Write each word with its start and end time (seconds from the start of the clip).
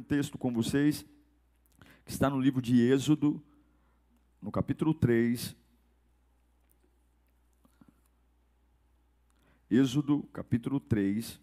Um 0.00 0.02
texto 0.02 0.38
com 0.38 0.50
vocês 0.50 1.04
que 2.06 2.10
está 2.10 2.30
no 2.30 2.40
livro 2.40 2.62
de 2.62 2.80
Êxodo, 2.80 3.38
no 4.40 4.50
capítulo 4.50 4.94
3. 4.94 5.54
Êxodo, 9.70 10.22
capítulo 10.32 10.80
3 10.80 11.38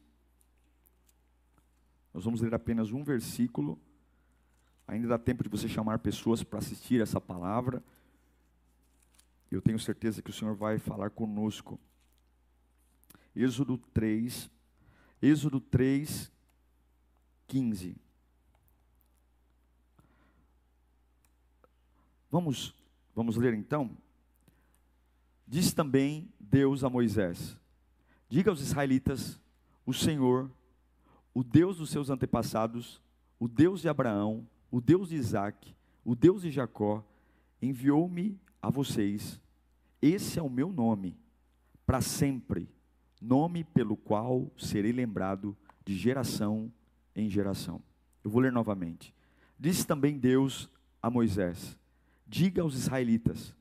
nós 2.12 2.24
vamos 2.26 2.42
ler 2.42 2.52
apenas 2.56 2.92
um 2.92 3.04
versículo. 3.04 3.80
Ainda 4.88 5.08
dá 5.08 5.20
tempo 5.20 5.44
de 5.44 5.50
você 5.50 5.70
chamar 5.70 6.00
pessoas 6.00 6.42
para 6.42 6.58
assistir 6.58 7.00
essa 7.00 7.22
palavra. 7.22 7.84
Eu 9.52 9.62
tenho 9.62 9.78
certeza 9.78 10.24
que 10.24 10.32
o 10.32 10.34
Senhor 10.34 10.56
vai 10.56 10.80
falar 10.80 11.12
conosco. 11.12 11.80
Êxodo 13.36 13.78
3, 13.94 14.50
Êxodo 15.22 15.62
3, 15.62 16.32
15. 17.48 18.07
Vamos, 22.30 22.76
vamos 23.16 23.38
ler 23.38 23.54
então? 23.54 23.92
Diz 25.48 25.74
também 25.74 26.30
Deus 26.40 26.84
a 26.84 26.90
Moisés: 26.90 27.58
Diga 28.30 28.52
aos 28.52 28.62
israelitas: 28.62 29.40
O 29.86 29.94
Senhor, 29.94 30.52
o 31.34 31.44
Deus 31.44 31.78
dos 31.78 31.90
seus 31.90 32.10
antepassados, 32.10 33.02
o 33.40 33.48
Deus 33.48 33.82
de 33.82 33.90
Abraão, 33.90 34.48
o 34.70 34.82
Deus 34.82 35.10
de 35.10 35.16
Isaac, 35.16 35.74
o 36.04 36.16
Deus 36.16 36.42
de 36.42 36.52
Jacó, 36.52 37.04
enviou-me 37.62 38.38
a 38.62 38.70
vocês. 38.70 39.40
Esse 40.02 40.38
é 40.38 40.42
o 40.42 40.50
meu 40.50 40.72
nome, 40.72 41.18
para 41.86 42.02
sempre, 42.02 42.70
nome 43.22 43.64
pelo 43.64 43.96
qual 43.96 44.52
serei 44.58 44.92
lembrado 44.92 45.56
de 45.86 45.96
geração 45.96 46.72
em 47.16 47.30
geração. 47.30 47.82
Eu 48.24 48.30
vou 48.30 48.42
ler 48.42 48.52
novamente. 48.52 49.14
Disse 49.58 49.88
também 49.88 50.20
Deus 50.20 50.70
a 51.02 51.10
Moisés: 51.10 51.78
Diga 52.28 52.62
aos 52.62 52.76
israelitas: 52.76 53.56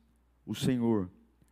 O 0.45 0.55
Senhor, 0.55 1.09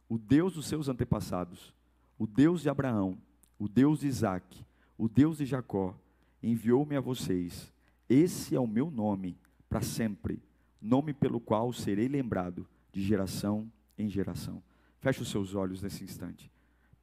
o 0.09 0.19
Deus 0.19 0.55
dos 0.55 0.67
seus 0.67 0.89
antepassados, 0.89 1.73
o 2.19 2.27
Deus 2.27 2.63
de 2.63 2.69
Abraão, 2.69 3.19
o 3.59 3.69
Deus 3.69 4.01
de 4.01 4.09
Isaac, 4.09 4.65
o 4.99 5.09
Deus 5.09 5.39
de 5.39 5.47
Jacó, 5.47 5.95
enviou-me 6.43 6.97
a 6.97 7.01
vocês. 7.01 7.73
Esse 8.09 8.55
é 8.55 8.61
o 8.61 8.67
meu 8.67 8.91
nome 8.91 9.39
para 9.69 9.81
sempre, 9.81 10.43
nome 10.81 11.15
pelo 11.15 11.41
qual 11.41 11.73
serei 11.73 12.09
lembrado 12.09 12.67
de 12.93 13.03
geração 13.03 13.71
em 13.97 14.09
geração. 14.09 14.63
Feche 15.01 15.23
os 15.23 15.31
seus 15.31 15.55
olhos 15.55 15.83
nesse 15.83 16.05
instante. 16.05 16.51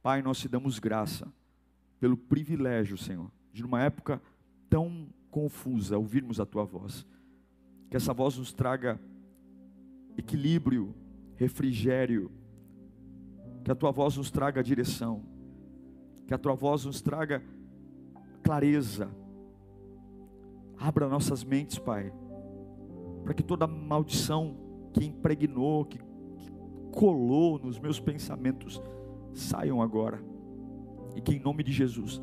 Pai, 0.02 0.22
nós 0.22 0.38
te 0.38 0.48
damos 0.48 0.78
graça 0.78 1.32
pelo 2.00 2.16
privilégio, 2.16 2.98
Senhor, 2.98 3.30
de 3.52 3.62
numa 3.62 3.80
época 3.82 4.20
tão 4.68 5.08
confusa 5.30 5.96
ouvirmos 5.96 6.40
a 6.40 6.46
tua 6.46 6.64
voz. 6.64 7.06
Que 7.88 7.96
essa 7.96 8.12
voz 8.12 8.36
nos 8.36 8.52
traga 8.52 9.00
equilíbrio, 10.16 10.94
refrigério. 11.36 12.30
Que 13.64 13.70
a 13.70 13.74
tua 13.74 13.90
voz 13.90 14.16
nos 14.16 14.30
traga 14.30 14.62
direção. 14.62 15.22
Que 16.26 16.34
a 16.34 16.38
tua 16.38 16.54
voz 16.54 16.84
nos 16.84 17.00
traga 17.00 17.42
clareza, 18.42 19.08
Abra 20.82 21.08
nossas 21.08 21.44
mentes, 21.44 21.78
Pai, 21.78 22.12
para 23.22 23.32
que 23.32 23.42
toda 23.44 23.68
maldição 23.68 24.56
que 24.92 25.04
impregnou, 25.04 25.84
que, 25.84 25.98
que 25.98 26.50
colou 26.90 27.56
nos 27.56 27.78
meus 27.78 28.00
pensamentos, 28.00 28.82
saiam 29.32 29.80
agora. 29.80 30.20
E 31.14 31.20
que 31.20 31.34
em 31.34 31.38
nome 31.38 31.62
de 31.62 31.70
Jesus, 31.70 32.20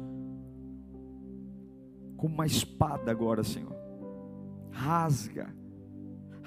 como 2.17 2.33
uma 2.35 2.45
espada 2.45 3.09
agora, 3.09 3.45
Senhor, 3.45 3.73
rasga, 4.71 5.55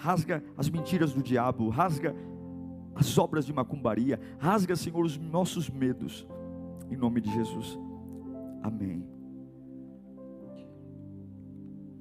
rasga 0.03 0.43
as 0.57 0.69
mentiras 0.69 1.13
do 1.13 1.23
diabo, 1.23 1.69
rasga 1.69 2.13
as 2.93 3.17
obras 3.17 3.47
de 3.47 3.53
macumbaria, 3.53 4.21
rasga, 4.37 4.75
Senhor, 4.75 5.05
os 5.05 5.17
nossos 5.17 5.71
medos, 5.71 6.27
em 6.91 6.97
nome 6.97 7.21
de 7.21 7.33
Jesus. 7.33 7.79
Amém. 8.63 9.07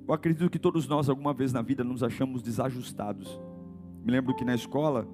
Eu 0.08 0.14
acredito 0.16 0.50
que 0.50 0.58
todos 0.58 0.88
nós, 0.88 1.10
alguma 1.10 1.32
vez 1.32 1.54
na 1.54 1.62
vida, 1.62 1.84
nos 1.84 2.02
achamos 2.02 2.42
desajustados. 2.42 3.40
Me 4.04 4.12
lembro 4.12 4.36
que 4.36 4.44
na 4.44 4.56
escola, 4.56 5.08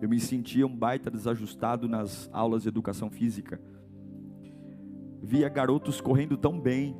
eu 0.00 0.08
me 0.08 0.20
sentia 0.20 0.66
um 0.66 0.76
baita 0.76 1.10
desajustado 1.10 1.88
nas 1.88 2.28
aulas 2.30 2.62
de 2.62 2.68
educação 2.68 3.10
física. 3.10 3.58
Via 5.22 5.48
garotos 5.48 5.98
correndo 5.98 6.36
tão 6.36 6.60
bem, 6.60 6.94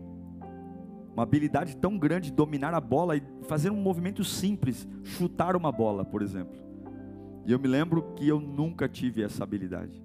uma 1.12 1.22
habilidade 1.22 1.76
tão 1.76 1.98
grande 1.98 2.30
de 2.30 2.36
dominar 2.36 2.74
a 2.74 2.80
bola 2.80 3.16
e 3.16 3.22
fazer 3.42 3.70
um 3.70 3.80
movimento 3.80 4.22
simples, 4.24 4.86
chutar 5.02 5.56
uma 5.56 5.72
bola, 5.72 6.04
por 6.04 6.22
exemplo. 6.22 6.56
E 7.46 7.52
eu 7.52 7.58
me 7.58 7.66
lembro 7.66 8.14
que 8.14 8.28
eu 8.28 8.40
nunca 8.40 8.88
tive 8.88 9.22
essa 9.22 9.42
habilidade. 9.42 10.02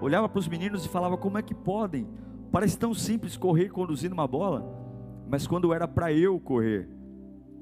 Olhava 0.00 0.28
para 0.28 0.40
os 0.40 0.48
meninos 0.48 0.84
e 0.84 0.88
falava: 0.88 1.16
como 1.16 1.38
é 1.38 1.42
que 1.42 1.54
podem? 1.54 2.08
Parece 2.50 2.76
tão 2.76 2.92
simples 2.92 3.36
correr 3.36 3.68
conduzindo 3.68 4.12
uma 4.12 4.26
bola. 4.26 4.80
Mas 5.28 5.46
quando 5.46 5.72
era 5.72 5.86
para 5.86 6.12
eu 6.12 6.38
correr, 6.40 6.88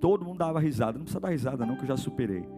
todo 0.01 0.25
mundo 0.25 0.39
dava 0.39 0.59
risada. 0.59 0.99
Não 0.99 1.05
precisa 1.05 1.21
dar 1.21 1.29
risada, 1.29 1.67
não, 1.67 1.77
que 1.77 1.83
eu 1.83 1.89
já 1.89 1.97
superei. 1.97 2.49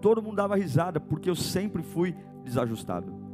Todo 0.00 0.22
mundo 0.22 0.36
dava 0.36 0.56
risada, 0.56 0.98
porque 0.98 1.28
eu 1.28 1.36
sempre 1.36 1.82
fui 1.82 2.16
desajustado. 2.42 3.25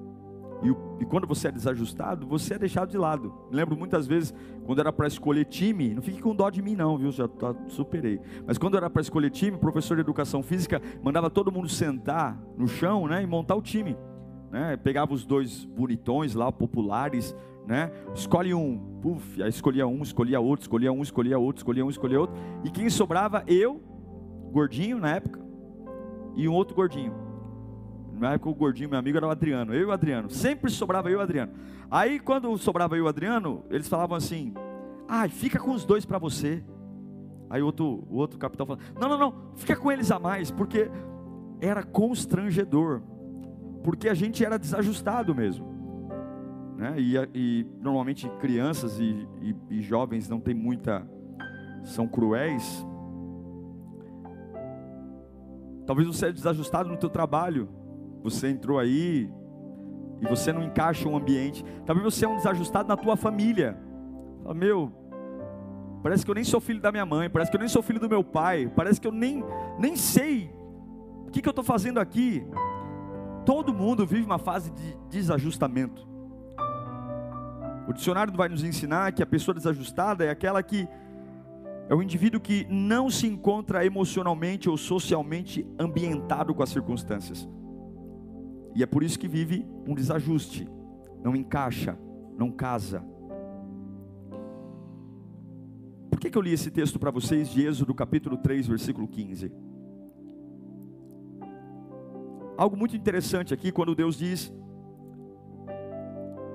E, 0.62 1.02
e, 1.02 1.06
quando 1.06 1.26
você 1.26 1.48
é 1.48 1.50
desajustado, 1.50 2.26
você 2.26 2.54
é 2.54 2.58
deixado 2.58 2.90
de 2.90 2.96
lado. 2.96 3.34
Me 3.50 3.56
lembro 3.56 3.76
muitas 3.76 4.06
vezes, 4.06 4.32
quando 4.64 4.78
era 4.78 4.92
para 4.92 5.08
escolher 5.08 5.44
time, 5.44 5.94
não 5.94 6.02
fique 6.02 6.20
com 6.20 6.34
dó 6.34 6.48
de 6.48 6.62
mim, 6.62 6.76
não, 6.76 6.96
viu? 6.96 7.10
Já 7.10 7.26
tá, 7.26 7.54
superei. 7.68 8.20
Mas 8.46 8.58
quando 8.58 8.76
era 8.76 8.88
para 8.88 9.02
escolher 9.02 9.30
time, 9.30 9.56
o 9.56 9.60
professor 9.60 9.96
de 9.96 10.02
educação 10.02 10.42
física 10.42 10.80
mandava 11.02 11.28
todo 11.28 11.50
mundo 11.50 11.68
sentar 11.68 12.40
no 12.56 12.68
chão 12.68 13.08
né, 13.08 13.22
e 13.22 13.26
montar 13.26 13.56
o 13.56 13.62
time. 13.62 13.96
Né? 14.50 14.76
Pegava 14.76 15.12
os 15.12 15.24
dois 15.24 15.64
bonitões 15.64 16.34
lá, 16.34 16.52
populares, 16.52 17.34
né? 17.66 17.90
Escolhe 18.14 18.52
um, 18.52 18.78
puf, 19.00 19.42
aí 19.42 19.48
escolhia 19.48 19.86
um, 19.86 20.02
escolhia 20.02 20.40
outro, 20.40 20.64
escolhia 20.64 20.92
um, 20.92 21.02
escolhia 21.02 21.38
outro, 21.38 21.60
escolhia 21.60 21.84
um, 21.84 21.90
escolhia 21.90 22.20
outro. 22.20 22.36
E 22.64 22.70
quem 22.70 22.88
sobrava? 22.90 23.44
Eu, 23.46 23.80
gordinho 24.52 24.98
na 24.98 25.10
época, 25.10 25.40
e 26.36 26.48
um 26.48 26.52
outro 26.52 26.74
gordinho. 26.74 27.31
Na 28.22 28.34
época 28.34 28.50
o 28.50 28.54
gordinho, 28.54 28.88
meu 28.88 29.00
amigo, 29.00 29.16
era 29.16 29.26
o 29.26 29.30
Adriano. 29.30 29.74
Eu 29.74 29.80
e 29.80 29.84
o 29.84 29.90
Adriano. 29.90 30.30
Sempre 30.30 30.70
sobrava 30.70 31.10
eu 31.10 31.14
e 31.14 31.16
o 31.16 31.20
Adriano. 31.20 31.54
Aí 31.90 32.20
quando 32.20 32.56
sobrava 32.56 32.94
eu 32.94 33.00
e 33.00 33.02
o 33.02 33.08
Adriano, 33.08 33.64
eles 33.68 33.88
falavam 33.88 34.16
assim: 34.16 34.54
ah, 35.08 35.28
fica 35.28 35.58
com 35.58 35.72
os 35.72 35.84
dois 35.84 36.04
para 36.04 36.18
você. 36.18 36.62
Aí 37.50 37.60
outro, 37.60 38.06
o 38.08 38.18
outro 38.18 38.38
capitão 38.38 38.64
falava: 38.64 38.84
não, 39.00 39.08
não, 39.08 39.18
não, 39.18 39.34
fica 39.56 39.74
com 39.74 39.90
eles 39.90 40.12
a 40.12 40.20
mais, 40.20 40.52
porque 40.52 40.88
era 41.60 41.82
constrangedor. 41.82 43.02
Porque 43.82 44.08
a 44.08 44.14
gente 44.14 44.44
era 44.44 44.56
desajustado 44.56 45.34
mesmo. 45.34 45.66
Né? 46.76 46.94
E, 46.98 47.16
e, 47.34 47.66
normalmente 47.80 48.28
crianças 48.38 49.00
e, 49.00 49.28
e, 49.40 49.56
e 49.68 49.82
jovens 49.82 50.28
não 50.28 50.38
têm 50.38 50.54
muita, 50.54 51.04
são 51.82 52.06
cruéis. 52.06 52.86
Talvez 55.84 56.06
você 56.06 56.26
é 56.26 56.32
desajustado 56.32 56.88
no 56.88 56.96
teu 56.96 57.10
trabalho. 57.10 57.81
Você 58.22 58.48
entrou 58.48 58.78
aí 58.78 59.30
e 60.20 60.26
você 60.26 60.52
não 60.52 60.62
encaixa 60.62 61.08
um 61.08 61.16
ambiente. 61.16 61.64
Talvez 61.84 62.04
você 62.04 62.24
é 62.24 62.28
um 62.28 62.36
desajustado 62.36 62.88
na 62.88 62.96
tua 62.96 63.16
família. 63.16 63.76
Fala, 64.42 64.54
meu, 64.54 64.92
parece 66.02 66.24
que 66.24 66.30
eu 66.30 66.34
nem 66.34 66.44
sou 66.44 66.60
filho 66.60 66.80
da 66.80 66.92
minha 66.92 67.04
mãe, 67.04 67.28
parece 67.28 67.50
que 67.50 67.56
eu 67.56 67.60
nem 67.60 67.68
sou 67.68 67.82
filho 67.82 68.00
do 68.00 68.08
meu 68.08 68.22
pai, 68.22 68.70
parece 68.74 69.00
que 69.00 69.06
eu 69.06 69.12
nem, 69.12 69.44
nem 69.78 69.96
sei 69.96 70.50
o 71.26 71.30
que, 71.30 71.42
que 71.42 71.48
eu 71.48 71.52
estou 71.52 71.64
fazendo 71.64 71.98
aqui. 71.98 72.44
Todo 73.44 73.74
mundo 73.74 74.06
vive 74.06 74.24
uma 74.24 74.38
fase 74.38 74.70
de 74.70 74.96
desajustamento. 75.08 76.06
O 77.88 77.92
dicionário 77.92 78.32
vai 78.32 78.48
nos 78.48 78.62
ensinar 78.62 79.12
que 79.12 79.22
a 79.22 79.26
pessoa 79.26 79.54
desajustada 79.54 80.24
é 80.24 80.30
aquela 80.30 80.62
que 80.62 80.88
é 81.88 81.94
o 81.94 82.02
indivíduo 82.02 82.40
que 82.40 82.64
não 82.70 83.10
se 83.10 83.26
encontra 83.26 83.84
emocionalmente 83.84 84.70
ou 84.70 84.76
socialmente 84.76 85.66
ambientado 85.78 86.54
com 86.54 86.62
as 86.62 86.70
circunstâncias. 86.70 87.48
E 88.74 88.82
é 88.82 88.86
por 88.86 89.02
isso 89.02 89.18
que 89.18 89.28
vive 89.28 89.66
um 89.86 89.94
desajuste, 89.94 90.68
não 91.22 91.36
encaixa, 91.36 91.98
não 92.36 92.50
casa. 92.50 93.04
que, 96.22 96.30
que 96.30 96.38
eu 96.38 96.42
li 96.42 96.52
esse 96.52 96.70
texto 96.70 97.00
para 97.00 97.10
vocês 97.10 97.48
de 97.48 97.66
Êxodo 97.66 97.92
capítulo 97.92 98.36
3, 98.36 98.68
versículo 98.68 99.08
15? 99.08 99.50
Algo 102.56 102.76
muito 102.76 102.94
interessante 102.94 103.52
aqui 103.52 103.72
quando 103.72 103.92
Deus 103.92 104.16
diz 104.16 104.52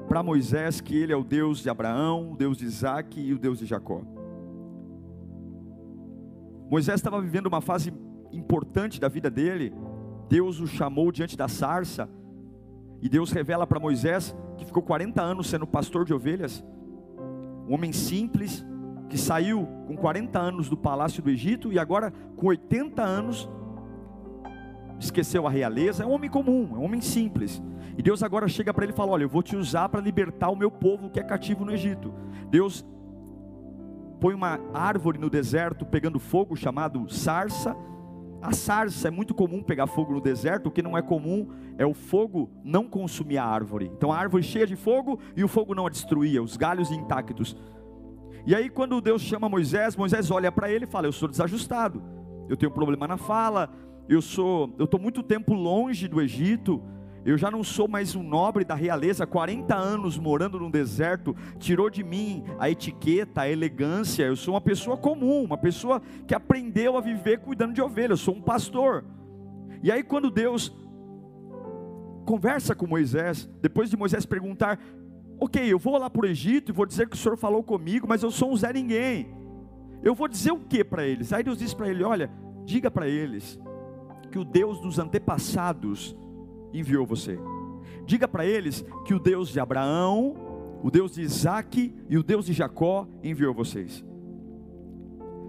para 0.08 0.24
Moisés 0.24 0.80
que 0.80 0.96
ele 0.96 1.12
é 1.12 1.18
o 1.18 1.24
Deus 1.24 1.60
de 1.60 1.70
Abraão, 1.70 2.31
o 2.31 2.38
Deus 2.38 2.58
de 2.58 2.63
Isaac 2.63 3.20
e 3.20 3.34
o 3.34 3.38
Deus 3.38 3.60
de 3.60 3.66
Jacó. 3.66 4.04
Moisés 6.70 6.96
estava 6.96 7.22
vivendo 7.22 7.48
uma 7.48 7.60
fase 7.60 7.94
importante 8.31 9.02
da 9.02 9.10
vida 9.10 9.30
dele. 9.30 9.74
Deus 10.29 10.59
o 10.59 10.68
chamou 10.68 11.12
diante 11.12 11.38
da 11.38 11.47
sarça 11.47 12.09
e 13.01 13.07
Deus 13.07 13.31
revela 13.31 13.65
para 13.65 13.79
Moisés 13.79 14.35
que 14.57 14.65
ficou 14.65 14.83
40 14.83 15.21
anos 15.21 15.47
sendo 15.47 15.68
pastor 15.68 16.03
de 16.03 16.13
ovelhas, 16.13 16.63
um 17.68 17.74
homem 17.74 17.94
simples, 17.94 18.65
que 19.09 19.18
saiu 19.18 19.68
com 19.88 19.95
40 19.95 20.39
anos 20.39 20.69
do 20.69 20.75
palácio 20.75 21.21
do 21.21 21.29
Egito 21.29 21.71
e 21.71 21.79
agora 21.79 22.12
com 22.35 22.47
80 22.47 23.01
anos 23.01 23.50
esqueceu 25.00 25.45
a 25.45 25.50
realeza, 25.50 26.03
é 26.03 26.06
um 26.06 26.12
homem 26.12 26.29
comum, 26.29 26.69
é 26.74 26.77
um 26.77 26.83
homem 26.83 27.01
simples. 27.01 27.62
E 27.97 28.01
Deus 28.01 28.24
agora 28.24 28.47
chega 28.47 28.74
para 28.74 28.83
ele 28.83 28.94
e 28.94 28.95
fala: 28.95 29.12
Olha, 29.12 29.24
eu 29.24 29.29
vou 29.29 29.44
te 29.44 29.56
usar 29.56 29.89
para 29.89 30.01
libertar 30.01 30.50
o 30.50 30.56
meu 30.56 30.71
povo 30.71 31.09
que 31.09 31.19
é 31.19 31.24
cativo 31.24 31.63
no 31.63 31.71
Egito. 31.71 32.13
Deus 32.50 32.85
põe 34.19 34.33
uma 34.33 34.59
árvore 34.74 35.18
no 35.18 35.29
deserto 35.29 35.85
pegando 35.85 36.19
fogo, 36.19 36.56
chamado 36.56 37.07
sarça. 37.09 37.75
A 38.42 38.54
sarça 38.54 39.07
é 39.07 39.12
muito 39.12 39.34
comum 39.34 39.63
pegar 39.63 39.88
fogo 39.88 40.13
no 40.13 40.22
deserto, 40.22 40.68
o 40.68 40.72
que 40.72 40.81
não 40.81 40.98
é 40.98 41.01
comum 41.01 41.48
é 41.78 41.86
o 41.86 41.94
fogo 41.94 42.50
não 42.63 42.88
consumir 42.88 43.38
a 43.38 43.45
árvore. 43.45 43.92
Então 43.95 44.12
a 44.12 44.18
árvore 44.18 44.44
cheia 44.44 44.68
de 44.68 44.75
fogo 44.75 45.19
e 45.36 45.44
o 45.44 45.48
fogo 45.48 45.74
não 45.74 45.88
a 45.88 45.89
destruía, 45.89 46.42
os 46.42 46.56
galhos 46.56 46.92
intactos. 46.92 47.56
E 48.45 48.56
aí, 48.56 48.69
quando 48.69 49.01
Deus 49.01 49.22
chama 49.22 49.50
Moisés, 49.50 49.95
Moisés 49.95 50.31
olha 50.31 50.51
para 50.51 50.72
ele 50.72 50.86
e 50.86 50.88
fala: 50.88 51.07
Eu 51.07 51.12
sou 51.12 51.28
desajustado, 51.28 52.01
eu 52.48 52.56
tenho 52.56 52.72
um 52.72 52.75
problema 52.75 53.07
na 53.07 53.18
fala, 53.18 53.69
eu 54.07 54.22
sou, 54.22 54.74
eu 54.78 54.86
estou 54.86 55.00
muito 55.00 55.22
tempo 55.22 55.54
longe 55.54 56.07
do 56.07 56.22
Egito, 56.22 56.81
eu 57.27 57.38
já 57.38 57.51
não 57.51 57.62
sou 57.62 57.89
mais 57.89 58.15
um 58.15 58.24
nobre 58.24 58.63
da 58.63 58.74
realeza, 58.74 59.27
40 59.27 59.75
anos 59.75 60.18
morando 60.18 60.57
no 60.57 60.71
deserto, 60.71 61.35
tirou 61.59 61.89
de 61.89 62.01
mim 62.01 62.45
a 62.57 62.69
etiqueta, 62.69 63.41
a 63.41 63.50
elegância. 63.50 64.24
Eu 64.24 64.38
sou 64.38 64.53
uma 64.53 64.62
pessoa 64.62 64.95
comum, 64.95 65.44
uma 65.44 65.57
pessoa 65.57 66.01
que 66.25 66.33
aprendeu 66.33 66.95
a 66.95 67.01
viver 67.01 67.39
cuidando 67.39 67.74
de 67.74 67.81
ovelhas, 67.81 68.12
eu 68.12 68.25
sou 68.25 68.35
um 68.35 68.41
pastor. 68.41 69.03
E 69.83 69.91
aí, 69.91 70.03
quando 70.03 70.31
Deus 70.31 70.74
conversa 72.25 72.74
com 72.74 72.88
Moisés, 72.88 73.50
depois 73.62 73.89
de 73.89 73.97
Moisés 73.97 74.25
perguntar: 74.25 74.79
Ok, 75.38 75.62
eu 75.62 75.77
vou 75.77 75.97
lá 75.97 76.09
para 76.09 76.25
o 76.25 76.29
Egito 76.29 76.71
e 76.71 76.74
vou 76.74 76.85
dizer 76.85 77.09
que 77.09 77.18
o 77.18 77.19
Senhor 77.19 77.35
falou 77.35 77.62
comigo, 77.62 78.07
mas 78.07 78.24
eu 78.24 78.31
sou 78.31 78.53
um 78.53 78.56
Zé 78.56 78.71
Ninguém. 78.71 79.35
Eu 80.01 80.15
vou 80.15 80.29
dizer 80.29 80.53
o 80.53 80.59
que 80.62 80.81
para 80.81 81.06
eles? 81.06 81.33
Aí 81.33 81.44
Deus 81.44 81.57
diz 81.57 81.74
para 81.74 81.89
ele: 81.89 82.06
Olha, 82.06 82.31
diga 82.63 82.89
para 82.89 83.06
eles 83.06 83.59
que 84.31 84.39
o 84.39 84.45
Deus 84.45 84.79
dos 84.79 84.97
antepassados 84.97 86.15
enviou 86.74 87.06
você. 87.06 87.40
Diga 88.06 88.28
para 88.28 88.46
eles 88.46 88.86
que 89.06 89.14
o 89.14 89.19
Deus 89.19 89.50
de 89.50 89.60
Abraão, 89.60 90.36
o 90.84 90.92
Deus 90.92 91.14
de 91.14 91.22
Isaac 91.22 91.94
e 92.10 92.18
o 92.18 92.24
Deus 92.24 92.46
de 92.46 92.54
Jacó 92.54 93.08
enviou 93.24 93.54
vocês. 93.54 94.04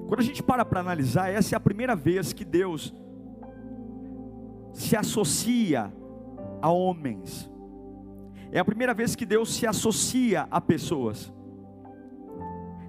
Quando 0.09 0.21
a 0.21 0.25
gente 0.25 0.43
para 0.43 0.65
para 0.65 0.81
analisar, 0.81 1.31
essa 1.31 1.55
é 1.55 1.57
a 1.57 1.61
primeira 1.61 1.95
vez 1.95 2.33
que 2.33 2.45
Deus 2.45 2.95
se 4.73 4.97
associa 4.97 5.93
a 6.63 6.71
homens. 6.71 7.51
É 8.51 8.59
a 8.59 8.65
primeira 8.65 8.95
vez 8.95 9.15
que 9.15 9.27
Deus 9.27 9.53
se 9.55 9.67
associa 9.67 10.49
a 10.51 10.61
pessoas. 10.61 11.33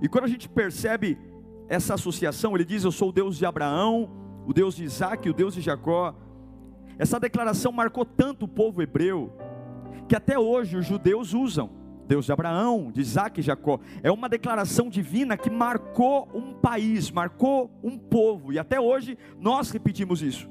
E 0.01 0.07
quando 0.07 0.23
a 0.23 0.27
gente 0.27 0.47
percebe 0.47 1.17
essa 1.67 1.95
associação, 1.95 2.55
ele 2.55 2.63
diz: 2.63 2.83
Eu 2.83 2.91
sou 2.91 3.09
o 3.09 3.11
Deus 3.11 3.37
de 3.37 3.45
Abraão, 3.45 4.09
o 4.47 4.53
Deus 4.53 4.75
de 4.75 4.83
Isaac, 4.83 5.29
o 5.29 5.33
Deus 5.33 5.53
de 5.53 5.61
Jacó. 5.61 6.15
Essa 6.99 7.19
declaração 7.19 7.71
marcou 7.71 8.05
tanto 8.05 8.45
o 8.45 8.47
povo 8.47 8.83
hebreu, 8.83 9.33
que 10.07 10.15
até 10.15 10.37
hoje 10.37 10.77
os 10.77 10.85
judeus 10.85 11.33
usam. 11.33 11.79
Deus 12.05 12.25
de 12.25 12.31
Abraão, 12.31 12.91
de 12.91 13.01
Isaac 13.01 13.39
e 13.39 13.43
Jacó. 13.43 13.79
É 14.01 14.11
uma 14.11 14.27
declaração 14.27 14.89
divina 14.89 15.37
que 15.37 15.49
marcou 15.49 16.27
um 16.33 16.53
país, 16.53 17.11
marcou 17.11 17.71
um 17.83 17.97
povo, 17.97 18.51
e 18.51 18.57
até 18.57 18.79
hoje 18.79 19.17
nós 19.39 19.71
repetimos 19.71 20.21
isso 20.21 20.49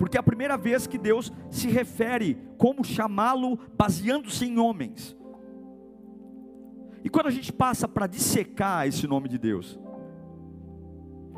porque 0.00 0.16
é 0.16 0.20
a 0.20 0.22
primeira 0.22 0.56
vez 0.56 0.86
que 0.86 0.96
Deus 0.96 1.30
se 1.50 1.68
refere 1.68 2.38
como 2.56 2.82
chamá-lo 2.82 3.58
baseando-se 3.76 4.46
em 4.46 4.58
homens. 4.58 5.14
E 7.04 7.10
quando 7.10 7.26
a 7.26 7.30
gente 7.30 7.52
passa 7.52 7.86
para 7.86 8.06
dissecar 8.06 8.88
esse 8.88 9.06
nome 9.06 9.28
de 9.28 9.36
Deus, 9.36 9.78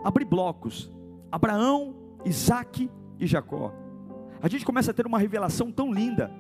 abre 0.05 0.25
blocos, 0.25 0.93
Abraão, 1.29 1.97
Isaac 2.25 2.89
e 3.19 3.27
Jacó, 3.27 3.75
a 4.43 4.49
gente 4.49 4.65
começa 4.65 4.91
a 4.91 4.95
ter 4.95 5.07
uma 5.07 5.19
revelação 5.19 5.71
tão 5.71 5.93
linda 5.93 6.31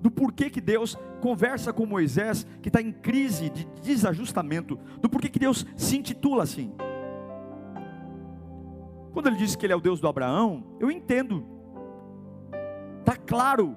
do 0.00 0.10
porquê 0.10 0.48
que 0.48 0.60
Deus 0.60 0.96
conversa 1.20 1.72
com 1.72 1.84
Moisés, 1.84 2.46
que 2.62 2.70
está 2.70 2.80
em 2.80 2.90
crise 2.90 3.50
de 3.50 3.66
desajustamento, 3.82 4.78
do 4.98 5.10
porquê 5.10 5.28
que 5.28 5.38
Deus 5.38 5.66
se 5.76 5.98
intitula 5.98 6.42
assim. 6.42 6.72
Quando 9.12 9.26
ele 9.26 9.36
diz 9.36 9.54
que 9.54 9.66
ele 9.66 9.74
é 9.74 9.76
o 9.76 9.80
Deus 9.80 10.00
do 10.00 10.08
Abraão, 10.08 10.64
eu 10.80 10.90
entendo. 10.90 11.46
Está 13.00 13.16
claro. 13.16 13.76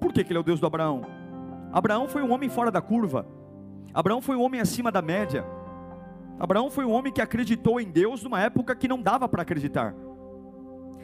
Por 0.00 0.12
que, 0.12 0.20
ele 0.20 0.36
é 0.36 0.40
o 0.40 0.44
Deus 0.44 0.60
do 0.60 0.66
Abraão? 0.66 1.02
Abraão 1.72 2.06
foi 2.06 2.22
um 2.22 2.32
homem 2.32 2.48
fora 2.48 2.70
da 2.70 2.80
curva. 2.80 3.26
Abraão 3.92 4.22
foi 4.22 4.36
um 4.36 4.42
homem 4.42 4.60
acima 4.60 4.92
da 4.92 5.02
média. 5.02 5.44
Abraão 6.38 6.70
foi 6.70 6.84
um 6.84 6.92
homem 6.92 7.12
que 7.12 7.20
acreditou 7.20 7.80
em 7.80 7.90
Deus 7.90 8.22
numa 8.22 8.40
época 8.40 8.76
que 8.76 8.86
não 8.86 9.02
dava 9.02 9.28
para 9.28 9.42
acreditar. 9.42 9.92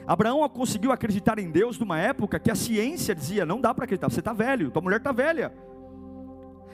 Abraão 0.06 0.46
conseguiu 0.48 0.92
acreditar 0.92 1.38
em 1.38 1.50
Deus 1.50 1.78
numa 1.78 1.98
época 1.98 2.38
que 2.38 2.50
a 2.50 2.54
ciência 2.54 3.14
dizia: 3.14 3.46
não 3.46 3.60
dá 3.60 3.72
para 3.74 3.84
acreditar, 3.84 4.10
você 4.10 4.20
está 4.20 4.32
velho, 4.32 4.70
tua 4.70 4.82
mulher 4.82 4.98
está 4.98 5.12
velha. 5.12 5.52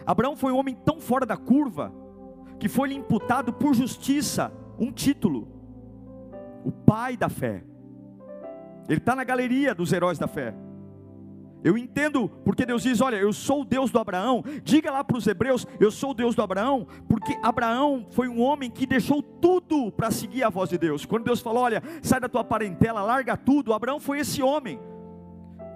Abraão 0.05 0.37
foi 0.37 0.53
um 0.53 0.57
homem 0.57 0.75
tão 0.75 1.01
fora 1.01 1.25
da 1.25 1.37
curva 1.37 1.93
que 2.59 2.69
foi 2.69 2.89
lhe 2.89 2.95
imputado 2.95 3.53
por 3.53 3.75
justiça 3.75 4.53
um 4.79 4.91
título 4.91 5.49
o 6.65 6.71
pai 6.71 7.17
da 7.17 7.29
fé. 7.29 7.63
Ele 8.89 8.99
está 8.99 9.15
na 9.15 9.25
galeria 9.25 9.75
dos 9.75 9.93
heróis 9.93 10.19
da 10.19 10.27
fé. 10.27 10.55
Eu 11.63 11.77
entendo 11.77 12.29
porque 12.45 12.65
Deus 12.65 12.83
diz: 12.83 13.01
Olha, 13.01 13.17
eu 13.17 13.33
sou 13.33 13.63
o 13.63 13.65
Deus 13.65 13.91
do 13.91 13.99
Abraão. 13.99 14.43
Diga 14.63 14.91
lá 14.91 15.05
para 15.05 15.17
os 15.17 15.27
hebreus: 15.27 15.67
Eu 15.79 15.91
sou 15.91 16.11
o 16.11 16.15
Deus 16.15 16.35
do 16.35 16.43
Abraão, 16.43 16.87
porque 17.09 17.39
Abraão 17.43 18.07
foi 18.11 18.29
um 18.29 18.41
homem 18.41 18.71
que 18.71 18.87
deixou 18.87 19.23
tudo 19.23 19.93
para 19.93 20.11
seguir 20.11 20.43
a 20.43 20.49
voz 20.49 20.71
de 20.71 20.79
Deus. 20.79 21.05
Quando 21.05 21.25
Deus 21.25 21.41
falou: 21.41 21.63
Olha, 21.65 21.83
sai 22.03 22.21
da 22.21 22.29
tua 22.29 22.45
parentela, 22.45 23.03
larga 23.03 23.37
tudo. 23.37 23.73
Abraão 23.73 24.01
foi 24.01 24.21
esse 24.21 24.43
homem 24.43 24.81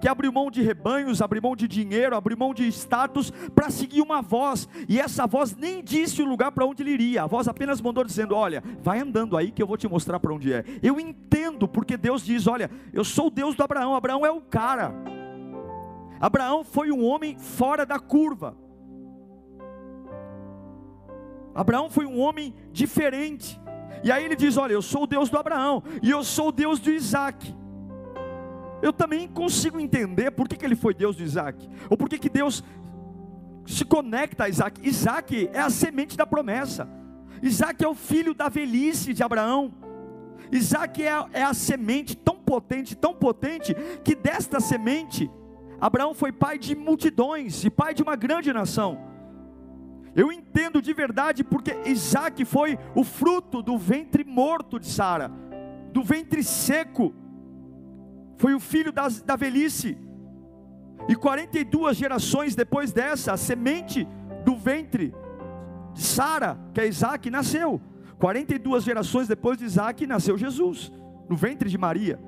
que 0.01 0.09
abriu 0.09 0.31
mão 0.31 0.51
de 0.51 0.61
rebanhos, 0.61 1.21
abriu 1.21 1.41
mão 1.41 1.55
de 1.55 1.67
dinheiro, 1.67 2.15
abriu 2.15 2.37
mão 2.37 2.53
de 2.53 2.67
status 2.67 3.31
para 3.53 3.69
seguir 3.69 4.01
uma 4.01 4.21
voz, 4.21 4.67
e 4.87 4.99
essa 4.99 5.25
voz 5.25 5.55
nem 5.55 5.83
disse 5.83 6.21
o 6.21 6.25
lugar 6.25 6.51
para 6.51 6.65
onde 6.65 6.83
ele 6.83 6.91
iria, 6.91 7.23
a 7.23 7.27
voz 7.27 7.47
apenas 7.47 7.81
mandou 7.81 8.03
dizendo: 8.03 8.35
Olha, 8.35 8.63
vai 8.81 8.99
andando 8.99 9.37
aí 9.37 9.51
que 9.51 9.61
eu 9.61 9.67
vou 9.67 9.77
te 9.77 9.87
mostrar 9.87 10.19
para 10.19 10.33
onde 10.33 10.53
é. 10.53 10.63
Eu 10.83 10.99
entendo, 10.99 11.67
porque 11.67 11.97
Deus 11.97 12.23
diz: 12.23 12.47
Olha, 12.47 12.69
eu 12.93 13.03
sou 13.03 13.27
o 13.27 13.31
Deus 13.31 13.55
do 13.55 13.63
Abraão, 13.63 13.95
Abraão 13.95 14.25
é 14.25 14.31
o 14.31 14.41
cara. 14.41 14.93
Abraão 16.19 16.63
foi 16.63 16.91
um 16.91 17.03
homem 17.03 17.37
fora 17.37 17.85
da 17.85 17.99
curva. 17.99 18.57
Abraão 21.53 21.89
foi 21.89 22.05
um 22.05 22.19
homem 22.19 22.53
diferente. 22.71 23.59
E 24.03 24.11
aí 24.11 24.23
ele 24.23 24.35
diz: 24.35 24.57
Olha, 24.57 24.73
eu 24.73 24.81
sou 24.81 25.03
o 25.03 25.07
Deus 25.07 25.29
do 25.29 25.37
Abraão, 25.37 25.83
e 26.01 26.09
eu 26.09 26.23
sou 26.23 26.49
o 26.49 26.51
Deus 26.51 26.79
do 26.79 26.91
Isaac 26.91 27.55
eu 28.85 28.93
também 28.93 29.27
consigo 29.27 29.79
entender 29.79 30.31
por 30.31 30.47
que, 30.47 30.55
que 30.55 30.63
ele 30.63 30.75
foi 30.75 30.93
Deus 30.93 31.15
de 31.15 31.23
Isaac, 31.23 31.67
ou 31.89 31.97
por 31.97 32.07
que, 32.07 32.19
que 32.19 32.29
Deus 32.29 32.63
se 33.65 33.83
conecta 33.83 34.43
a 34.43 34.49
Isaac. 34.49 34.79
Isaac 34.87 35.49
é 35.51 35.59
a 35.59 35.71
semente 35.71 36.15
da 36.15 36.25
promessa, 36.25 36.87
Isaac 37.41 37.83
é 37.83 37.87
o 37.87 37.95
filho 37.95 38.33
da 38.35 38.47
velhice 38.47 39.13
de 39.13 39.23
Abraão. 39.23 39.73
Isaac 40.51 41.01
é 41.01 41.25
é 41.33 41.41
a 41.41 41.53
semente 41.53 42.15
tão 42.15 42.35
potente, 42.35 42.95
tão 42.95 43.15
potente, 43.15 43.75
que 44.03 44.13
desta 44.13 44.59
semente, 44.59 45.31
Abraão 45.85 46.15
foi 46.15 46.31
pai 46.31 46.57
de 46.57 46.75
multidões 46.75 47.63
e 47.63 47.69
pai 47.69 47.93
de 47.93 48.01
uma 48.01 48.15
grande 48.15 48.51
nação. 48.51 48.97
Eu 50.15 50.31
entendo 50.31 50.81
de 50.81 50.91
verdade 50.93 51.43
porque 51.43 51.77
Isaac 51.85 52.43
foi 52.43 52.79
o 52.95 53.03
fruto 53.03 53.61
do 53.61 53.77
ventre 53.77 54.23
morto 54.23 54.79
de 54.79 54.87
Sara, 54.87 55.29
do 55.93 56.01
ventre 56.01 56.43
seco 56.43 57.13
foi 58.35 58.55
o 58.55 58.59
filho 58.59 58.91
das, 58.91 59.21
da 59.21 59.35
velhice. 59.35 59.95
E 61.07 61.15
42 61.15 61.95
gerações 61.95 62.55
depois 62.55 62.91
dessa, 62.91 63.33
a 63.33 63.37
semente 63.37 64.07
do 64.43 64.55
ventre 64.55 65.13
de 65.93 66.01
Sara, 66.01 66.57
que 66.73 66.81
é 66.81 66.87
Isaac, 66.87 67.29
nasceu. 67.29 67.79
42 68.17 68.83
gerações 68.83 69.27
depois 69.27 69.55
de 69.59 69.65
Isaac, 69.65 70.07
nasceu 70.07 70.35
Jesus, 70.35 70.91
no 71.29 71.35
ventre 71.35 71.69
de 71.69 71.77
Maria, 71.77 72.19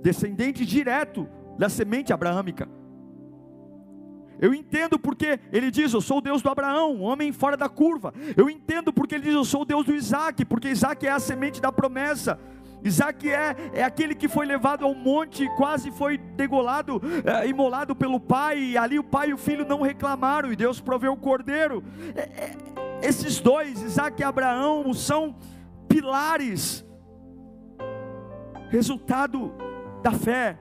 descendente 0.00 0.64
direto 0.64 1.28
da 1.58 1.68
semente 1.68 2.10
abraâmica. 2.10 2.80
Eu 4.42 4.52
entendo 4.52 4.98
porque 4.98 5.38
ele 5.52 5.70
diz: 5.70 5.94
Eu 5.94 6.00
sou 6.00 6.18
o 6.18 6.20
Deus 6.20 6.42
do 6.42 6.50
Abraão, 6.50 6.96
um 6.96 7.02
homem 7.02 7.30
fora 7.30 7.56
da 7.56 7.68
curva. 7.68 8.12
Eu 8.36 8.50
entendo 8.50 8.92
porque 8.92 9.14
ele 9.14 9.22
diz: 9.22 9.34
Eu 9.34 9.44
sou 9.44 9.62
o 9.62 9.64
Deus 9.64 9.86
do 9.86 9.94
Isaac, 9.94 10.44
porque 10.44 10.68
Isaac 10.68 11.06
é 11.06 11.12
a 11.12 11.20
semente 11.20 11.60
da 11.60 11.70
promessa. 11.70 12.40
Isaac 12.84 13.30
é, 13.30 13.54
é 13.72 13.84
aquele 13.84 14.16
que 14.16 14.26
foi 14.26 14.44
levado 14.44 14.84
ao 14.84 14.92
monte, 14.92 15.48
quase 15.56 15.92
foi 15.92 16.18
degolado, 16.18 17.00
é, 17.24 17.46
imolado 17.46 17.94
pelo 17.94 18.18
pai, 18.18 18.58
e 18.58 18.76
ali 18.76 18.98
o 18.98 19.04
pai 19.04 19.30
e 19.30 19.34
o 19.34 19.38
filho 19.38 19.64
não 19.64 19.80
reclamaram, 19.80 20.52
e 20.52 20.56
Deus 20.56 20.80
proveu 20.80 21.12
o 21.12 21.16
cordeiro. 21.16 21.84
É, 22.16 22.22
é, 22.22 22.56
esses 23.00 23.38
dois, 23.38 23.80
Isaac 23.80 24.20
e 24.20 24.24
Abraão, 24.24 24.92
são 24.92 25.36
pilares, 25.88 26.84
resultado 28.70 29.54
da 30.02 30.10
fé. 30.10 30.58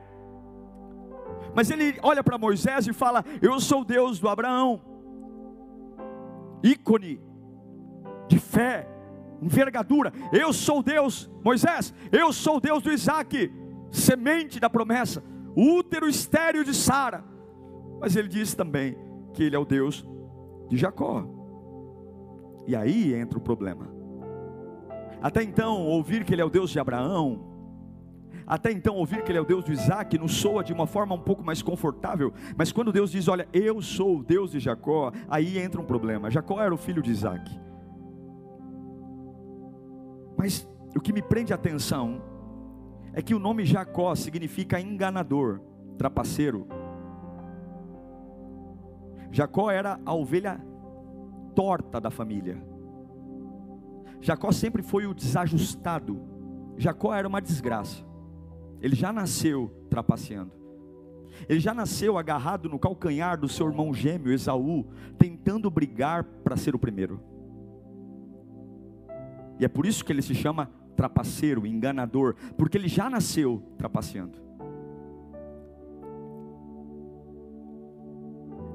Mas 1.55 1.69
ele 1.69 1.97
olha 2.01 2.23
para 2.23 2.37
Moisés 2.37 2.87
e 2.87 2.93
fala: 2.93 3.23
Eu 3.41 3.59
sou 3.59 3.81
o 3.81 3.85
Deus 3.85 4.19
do 4.19 4.29
Abraão, 4.29 4.81
ícone 6.63 7.21
de 8.27 8.39
fé, 8.39 8.87
envergadura. 9.41 10.13
Eu 10.31 10.53
sou 10.53 10.81
Deus, 10.81 11.29
Moisés, 11.43 11.93
eu 12.11 12.31
sou 12.31 12.59
Deus 12.59 12.81
do 12.81 12.91
Isaac, 12.91 13.51
semente 13.89 14.59
da 14.59 14.69
promessa, 14.69 15.23
útero 15.55 16.07
estéreo 16.07 16.63
de 16.63 16.73
Sara. 16.73 17.23
Mas 17.99 18.15
ele 18.15 18.27
diz 18.27 18.53
também 18.55 18.97
que 19.33 19.43
ele 19.43 19.55
é 19.55 19.59
o 19.59 19.65
Deus 19.65 20.07
de 20.69 20.77
Jacó. 20.77 21.27
E 22.67 22.75
aí 22.75 23.13
entra 23.13 23.37
o 23.37 23.41
problema. 23.41 23.91
Até 25.21 25.43
então, 25.43 25.85
ouvir 25.85 26.23
que 26.23 26.33
ele 26.33 26.41
é 26.41 26.45
o 26.45 26.49
Deus 26.49 26.71
de 26.71 26.79
Abraão, 26.79 27.50
até 28.51 28.69
então, 28.69 28.97
ouvir 28.97 29.23
que 29.23 29.31
Ele 29.31 29.37
é 29.37 29.41
o 29.41 29.45
Deus 29.45 29.63
de 29.63 29.71
Isaac 29.71 30.17
nos 30.17 30.33
soa 30.33 30.61
de 30.61 30.73
uma 30.73 30.85
forma 30.85 31.15
um 31.15 31.21
pouco 31.21 31.41
mais 31.41 31.61
confortável, 31.61 32.33
mas 32.57 32.69
quando 32.69 32.91
Deus 32.91 33.09
diz, 33.09 33.29
olha, 33.29 33.47
eu 33.53 33.81
sou 33.81 34.17
o 34.17 34.23
Deus 34.23 34.51
de 34.51 34.59
Jacó, 34.59 35.09
aí 35.29 35.57
entra 35.57 35.79
um 35.79 35.85
problema. 35.85 36.29
Jacó 36.29 36.61
era 36.61 36.73
o 36.73 36.77
filho 36.77 37.01
de 37.01 37.11
Isaac. 37.11 37.49
Mas 40.37 40.67
o 40.93 40.99
que 40.99 41.13
me 41.13 41.21
prende 41.21 41.53
a 41.53 41.55
atenção 41.55 42.21
é 43.13 43.21
que 43.21 43.33
o 43.33 43.39
nome 43.39 43.63
Jacó 43.63 44.13
significa 44.15 44.81
enganador, 44.81 45.61
trapaceiro. 45.97 46.67
Jacó 49.31 49.71
era 49.71 49.97
a 50.05 50.13
ovelha 50.13 50.59
torta 51.55 52.01
da 52.01 52.11
família. 52.11 52.61
Jacó 54.19 54.51
sempre 54.51 54.83
foi 54.83 55.07
o 55.07 55.13
desajustado. 55.13 56.19
Jacó 56.75 57.13
era 57.13 57.25
uma 57.25 57.41
desgraça. 57.41 58.10
Ele 58.81 58.95
já 58.95 59.13
nasceu 59.13 59.71
trapaceando. 59.89 60.51
Ele 61.47 61.59
já 61.59 61.73
nasceu 61.73 62.17
agarrado 62.17 62.69
no 62.69 62.79
calcanhar 62.79 63.39
do 63.39 63.47
seu 63.47 63.67
irmão 63.67 63.93
gêmeo 63.93 64.33
Esaú, 64.33 64.85
tentando 65.17 65.69
brigar 65.69 66.23
para 66.23 66.57
ser 66.57 66.75
o 66.75 66.79
primeiro. 66.79 67.19
E 69.59 69.65
é 69.65 69.67
por 69.67 69.85
isso 69.85 70.03
que 70.03 70.11
ele 70.11 70.21
se 70.21 70.33
chama 70.33 70.69
trapaceiro, 70.95 71.65
enganador, 71.65 72.35
porque 72.57 72.77
ele 72.77 72.87
já 72.87 73.09
nasceu 73.09 73.63
trapaceando. 73.77 74.39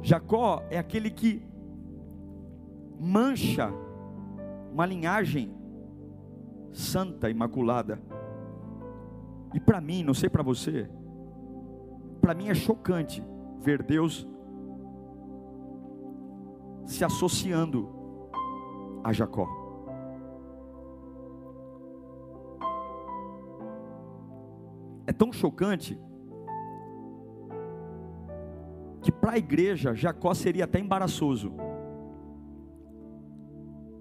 Jacó 0.02 0.64
é 0.70 0.78
aquele 0.78 1.10
que 1.10 1.42
mancha 2.98 3.72
uma 4.72 4.86
linhagem 4.86 5.52
santa, 6.72 7.28
imaculada 7.28 8.00
e 9.54 9.60
para 9.60 9.80
mim, 9.80 10.02
não 10.02 10.14
sei 10.14 10.28
para 10.28 10.42
você, 10.42 10.88
para 12.20 12.34
mim 12.34 12.48
é 12.48 12.54
chocante 12.54 13.22
ver 13.60 13.82
Deus 13.82 14.28
se 16.84 17.04
associando 17.04 17.88
a 19.02 19.12
Jacó. 19.12 19.48
É 25.06 25.12
tão 25.12 25.32
chocante 25.32 25.98
que 29.00 29.12
para 29.12 29.32
a 29.32 29.38
igreja 29.38 29.94
Jacó 29.94 30.34
seria 30.34 30.64
até 30.64 30.80
embaraçoso. 30.80 31.52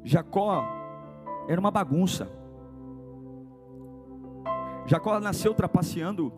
Jacó 0.04 0.64
era 1.48 1.60
uma 1.60 1.70
bagunça. 1.70 2.28
Jacó 4.86 5.20
nasceu 5.20 5.54
trapaceando. 5.54 6.32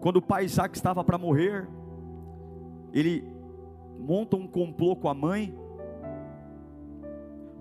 Quando 0.00 0.16
o 0.16 0.22
pai 0.22 0.44
Isaac 0.44 0.76
estava 0.76 1.02
para 1.02 1.18
morrer, 1.18 1.68
ele 2.92 3.24
monta 3.98 4.36
um 4.36 4.46
complô 4.46 4.96
com 4.96 5.08
a 5.08 5.14
mãe 5.14 5.54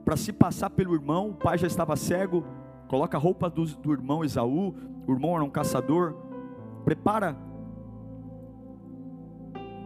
para 0.03 0.17
se 0.17 0.33
passar 0.33 0.69
pelo 0.69 0.93
irmão. 0.93 1.29
O 1.29 1.35
pai 1.35 1.57
já 1.57 1.67
estava 1.67 1.95
cego, 1.95 2.45
coloca 2.87 3.17
a 3.17 3.19
roupa 3.19 3.49
do, 3.49 3.65
do 3.65 3.91
irmão 3.91 4.23
Esaú. 4.23 4.75
O 5.07 5.11
irmão 5.11 5.35
era 5.35 5.43
um 5.43 5.49
caçador, 5.49 6.15
prepara 6.83 7.35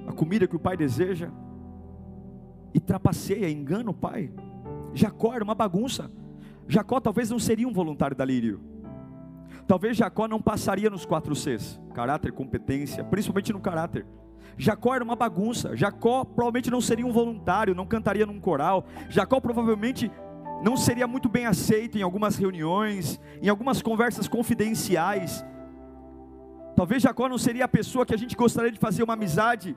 a 0.07 0.11
comida 0.11 0.47
que 0.47 0.55
o 0.55 0.59
pai 0.59 0.75
deseja 0.75 1.29
e 2.73 2.79
trapaceia, 2.79 3.49
engana 3.49 3.89
o 3.89 3.93
pai. 3.93 4.31
Jacó 4.93 5.33
era 5.33 5.43
uma 5.43 5.55
bagunça. 5.55 6.11
Jacó 6.67 6.99
talvez 6.99 7.29
não 7.29 7.39
seria 7.39 7.67
um 7.67 7.73
voluntário 7.73 8.15
da 8.15 8.25
Lírio. 8.25 8.72
Talvez 9.67 9.95
Jacó 9.97 10.27
não 10.27 10.41
passaria 10.41 10.89
nos 10.89 11.05
quatro 11.05 11.35
Cs: 11.35 11.79
caráter, 11.93 12.31
competência, 12.31 13.03
principalmente 13.03 13.53
no 13.53 13.59
caráter. 13.59 14.05
Jacó 14.57 14.93
era 14.93 15.03
uma 15.03 15.15
bagunça. 15.15 15.75
Jacó 15.75 16.23
provavelmente 16.23 16.69
não 16.69 16.81
seria 16.81 17.05
um 17.05 17.11
voluntário, 17.11 17.73
não 17.75 17.85
cantaria 17.85 18.25
num 18.25 18.39
coral. 18.39 18.85
Jacó 19.09 19.39
provavelmente 19.39 20.11
não 20.63 20.77
seria 20.77 21.07
muito 21.07 21.27
bem 21.27 21.45
aceito 21.45 21.97
em 21.97 22.01
algumas 22.01 22.37
reuniões, 22.37 23.19
em 23.41 23.49
algumas 23.49 23.81
conversas 23.81 24.27
confidenciais. 24.27 25.43
Talvez 26.75 27.03
Jacó 27.03 27.27
não 27.27 27.37
seria 27.37 27.65
a 27.65 27.67
pessoa 27.67 28.05
que 28.05 28.13
a 28.13 28.17
gente 28.17 28.35
gostaria 28.35 28.71
de 28.71 28.79
fazer 28.79 29.03
uma 29.03 29.13
amizade. 29.13 29.75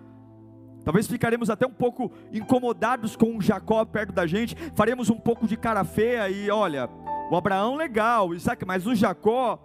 Talvez 0.85 1.09
ficaremos 1.09 1.51
até 1.51 1.67
um 1.67 1.73
pouco 1.73 2.13
incomodados 2.33 3.17
com 3.17 3.37
o 3.37 3.43
Jacó 3.43 3.85
perto 3.85 4.13
da 4.13 4.27
gente, 4.27 4.55
faremos 4.75 5.11
um 5.11 5.19
pouco 5.19 5.47
de 5.47 5.57
cara 5.57 5.83
feia 5.83 6.31
e 6.31 6.49
olha, 6.49 6.89
o 7.29 7.37
Abraão 7.37 7.75
legal, 7.75 8.33
Isaac, 8.33 8.65
mas 8.65 8.87
o 8.87 8.95
Jacó, 8.95 9.59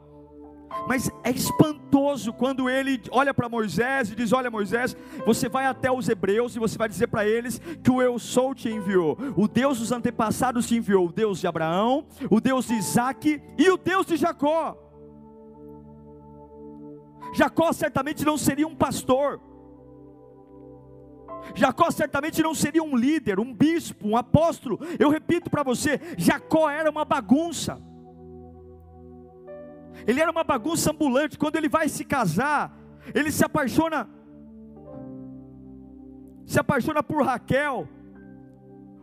mas 0.87 1.11
é 1.23 1.31
espantoso 1.31 2.33
quando 2.33 2.69
ele 2.69 3.01
olha 3.11 3.33
para 3.33 3.49
Moisés 3.49 4.11
e 4.11 4.15
diz: 4.15 4.33
Olha, 4.33 4.49
Moisés, 4.49 4.95
você 5.25 5.47
vai 5.47 5.65
até 5.65 5.91
os 5.91 6.09
hebreus 6.09 6.55
e 6.55 6.59
você 6.59 6.77
vai 6.77 6.89
dizer 6.89 7.07
para 7.07 7.25
eles 7.25 7.59
que 7.83 7.91
o 7.91 8.01
Eu 8.01 8.17
Sou 8.17 8.55
te 8.55 8.69
enviou. 8.69 9.17
O 9.35 9.47
Deus 9.47 9.79
dos 9.79 9.91
antepassados 9.91 10.67
te 10.67 10.75
enviou. 10.75 11.07
O 11.07 11.11
Deus 11.11 11.39
de 11.39 11.47
Abraão, 11.47 12.05
o 12.29 12.39
Deus 12.39 12.67
de 12.67 12.73
Isaac 12.73 13.41
e 13.57 13.69
o 13.69 13.77
Deus 13.77 14.05
de 14.05 14.17
Jacó. 14.17 14.77
Jacó 17.33 17.71
certamente 17.71 18.25
não 18.25 18.37
seria 18.37 18.67
um 18.67 18.75
pastor. 18.75 19.39
Jacó 21.55 21.89
certamente 21.89 22.41
não 22.41 22.53
seria 22.53 22.83
um 22.83 22.95
líder, 22.95 23.39
um 23.39 23.53
bispo, 23.53 24.07
um 24.07 24.17
apóstolo. 24.17 24.79
Eu 24.99 25.09
repito 25.09 25.49
para 25.49 25.63
você: 25.63 25.99
Jacó 26.17 26.69
era 26.69 26.89
uma 26.89 27.05
bagunça. 27.05 27.81
Ele 30.07 30.19
era 30.19 30.31
uma 30.31 30.43
bagunça 30.43 30.91
ambulante. 30.91 31.37
Quando 31.37 31.55
ele 31.55 31.69
vai 31.69 31.87
se 31.89 32.03
casar, 32.03 32.75
ele 33.13 33.31
se 33.31 33.43
apaixona, 33.43 34.09
se 36.45 36.59
apaixona 36.59 37.01
por 37.01 37.25
Raquel. 37.25 37.87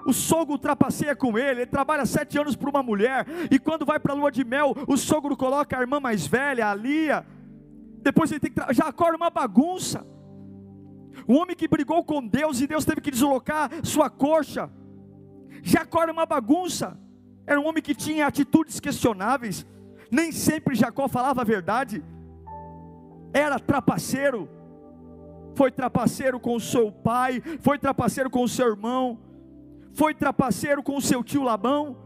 O 0.06 0.12
sogro 0.12 0.56
trapaceia 0.56 1.14
com 1.14 1.36
ele, 1.36 1.62
ele 1.62 1.66
trabalha 1.66 2.06
sete 2.06 2.38
anos 2.38 2.56
por 2.56 2.68
uma 2.68 2.82
mulher, 2.82 3.26
e 3.50 3.58
quando 3.58 3.84
vai 3.84 3.98
para 3.98 4.14
a 4.14 4.16
lua 4.16 4.30
de 4.30 4.42
mel, 4.44 4.74
o 4.86 4.96
sogro 4.96 5.36
coloca 5.36 5.76
a 5.76 5.80
irmã 5.80 6.00
mais 6.00 6.26
velha, 6.26 6.68
a 6.68 6.74
Lia. 6.74 7.26
Depois 8.00 8.30
ele 8.30 8.40
tem 8.40 8.50
que. 8.50 8.72
Jacó 8.72 9.08
era 9.08 9.16
uma 9.16 9.28
bagunça. 9.28 10.06
Um 11.28 11.36
homem 11.36 11.56
que 11.56 11.68
brigou 11.68 12.02
com 12.04 12.26
Deus 12.26 12.60
e 12.60 12.66
Deus 12.66 12.84
teve 12.84 13.00
que 13.00 13.10
deslocar 13.10 13.70
sua 13.82 14.08
coxa. 14.08 14.70
Jacó 15.62 16.02
era 16.02 16.12
uma 16.12 16.24
bagunça. 16.24 16.98
Era 17.46 17.60
um 17.60 17.66
homem 17.66 17.82
que 17.82 17.94
tinha 17.94 18.26
atitudes 18.26 18.78
questionáveis. 18.80 19.66
Nem 20.10 20.32
sempre 20.32 20.74
Jacó 20.74 21.08
falava 21.08 21.42
a 21.42 21.44
verdade. 21.44 22.02
Era 23.32 23.58
trapaceiro. 23.58 24.48
Foi 25.54 25.70
trapaceiro 25.70 26.38
com 26.38 26.58
seu 26.60 26.92
pai, 26.92 27.42
foi 27.60 27.78
trapaceiro 27.78 28.30
com 28.30 28.46
seu 28.46 28.68
irmão, 28.68 29.18
foi 29.92 30.14
trapaceiro 30.14 30.82
com 30.82 31.00
seu 31.00 31.24
tio 31.24 31.42
Labão. 31.42 31.96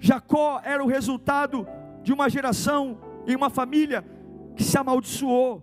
Jacó 0.00 0.60
era 0.64 0.82
o 0.82 0.86
resultado 0.86 1.66
de 2.02 2.12
uma 2.12 2.30
geração 2.30 2.98
e 3.26 3.36
uma 3.36 3.50
família 3.50 4.04
que 4.56 4.64
se 4.64 4.78
amaldiçoou. 4.78 5.62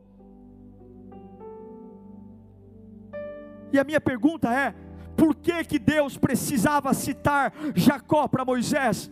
E 3.74 3.80
a 3.80 3.84
minha 3.84 4.00
pergunta 4.00 4.54
é: 4.54 4.75
por 5.18 5.36
que, 5.36 5.64
que 5.64 5.80
Deus 5.80 6.18
precisava 6.18 6.94
citar 6.94 7.52
Jacó 7.74 8.28
para 8.28 8.46
Moisés? 8.46 9.12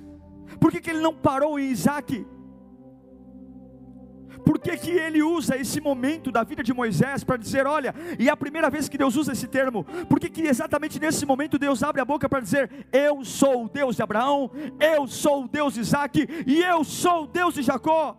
Por 0.60 0.72
que, 0.72 0.82
que 0.82 0.90
ele 0.90 1.02
não 1.02 1.14
parou 1.14 1.60
em 1.60 1.70
Isaac? 1.70 2.26
Por 4.46 4.60
que, 4.60 4.76
que 4.78 4.92
ele 4.92 5.24
usa 5.24 5.56
esse 5.56 5.80
momento 5.80 6.32
da 6.32 6.44
vida 6.44 6.62
de 6.62 6.74
Moisés 6.74 7.24
para 7.24 7.38
dizer, 7.38 7.66
olha, 7.66 7.96
e 8.20 8.28
é 8.28 8.32
a 8.32 8.38
primeira 8.38 8.70
vez 8.70 8.90
que 8.90 8.98
Deus 8.98 9.16
usa 9.16 9.32
esse 9.32 9.48
termo, 9.48 9.86
por 10.10 10.20
que, 10.20 10.30
que 10.30 10.42
exatamente 10.42 11.00
nesse 11.00 11.26
momento 11.26 11.58
Deus 11.58 11.82
abre 11.82 12.02
a 12.02 12.06
boca 12.06 12.28
para 12.28 12.42
dizer, 12.42 12.70
eu 12.92 13.24
sou 13.24 13.66
o 13.66 13.70
Deus 13.70 13.96
de 13.96 14.04
Abraão, 14.04 14.52
eu 14.80 15.08
sou 15.08 15.46
o 15.46 15.48
Deus 15.48 15.76
de 15.76 15.80
Isaac, 15.80 16.28
e 16.46 16.62
eu 16.62 16.84
sou 16.84 17.24
o 17.24 17.28
Deus 17.28 17.54
de 17.54 17.62
Jacó? 17.62 18.18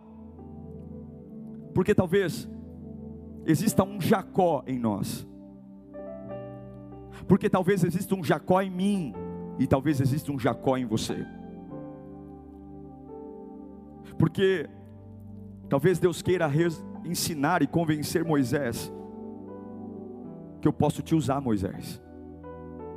Porque 1.74 1.94
talvez 1.94 2.48
exista 3.44 3.84
um 3.84 4.00
Jacó 4.00 4.64
em 4.66 4.78
nós, 4.78 5.26
porque 7.28 7.50
talvez 7.50 7.84
exista 7.84 8.14
um 8.14 8.24
Jacó 8.24 8.62
em 8.62 8.70
mim, 8.70 9.14
e 9.58 9.66
talvez 9.66 10.00
exista 10.00 10.32
um 10.32 10.38
Jacó 10.38 10.76
em 10.78 10.86
você, 10.86 11.26
porque 14.18 14.68
Talvez 15.68 15.98
Deus 15.98 16.22
queira 16.22 16.50
ensinar 17.04 17.62
e 17.62 17.66
convencer 17.66 18.24
Moisés 18.24 18.92
que 20.60 20.68
eu 20.68 20.72
posso 20.72 21.02
te 21.02 21.14
usar, 21.14 21.40
Moisés. 21.40 22.02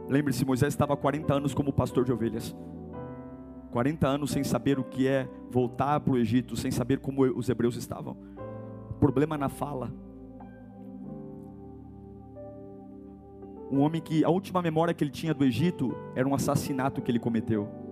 Lembre-se, 0.08 0.46
Moisés 0.46 0.74
estava 0.74 0.96
40 0.96 1.34
anos 1.34 1.54
como 1.54 1.74
pastor 1.74 2.06
de 2.06 2.14
ovelhas. 2.14 2.56
40 3.72 4.08
anos 4.08 4.32
sem 4.32 4.44
saber 4.44 4.80
o 4.80 4.84
que 4.84 5.08
é 5.08 5.28
voltar 5.52 6.00
para 6.00 6.14
o 6.14 6.18
Egito, 6.18 6.56
sem 6.56 6.72
saber 6.72 7.00
como 7.00 7.24
os 7.24 7.50
hebreus 7.50 7.76
estavam. 7.76 8.16
Problema 9.00 9.38
na 9.38 9.50
fala. 9.50 9.92
Um 13.70 13.82
homem 13.82 14.02
que 14.02 14.24
a 14.24 14.30
última 14.30 14.62
memória 14.62 14.94
que 14.94 15.04
ele 15.04 15.12
tinha 15.12 15.34
do 15.34 15.44
Egito 15.44 15.94
era 16.16 16.28
um 16.28 16.34
assassinato 16.34 17.02
que 17.02 17.12
ele 17.12 17.20
cometeu. 17.20 17.87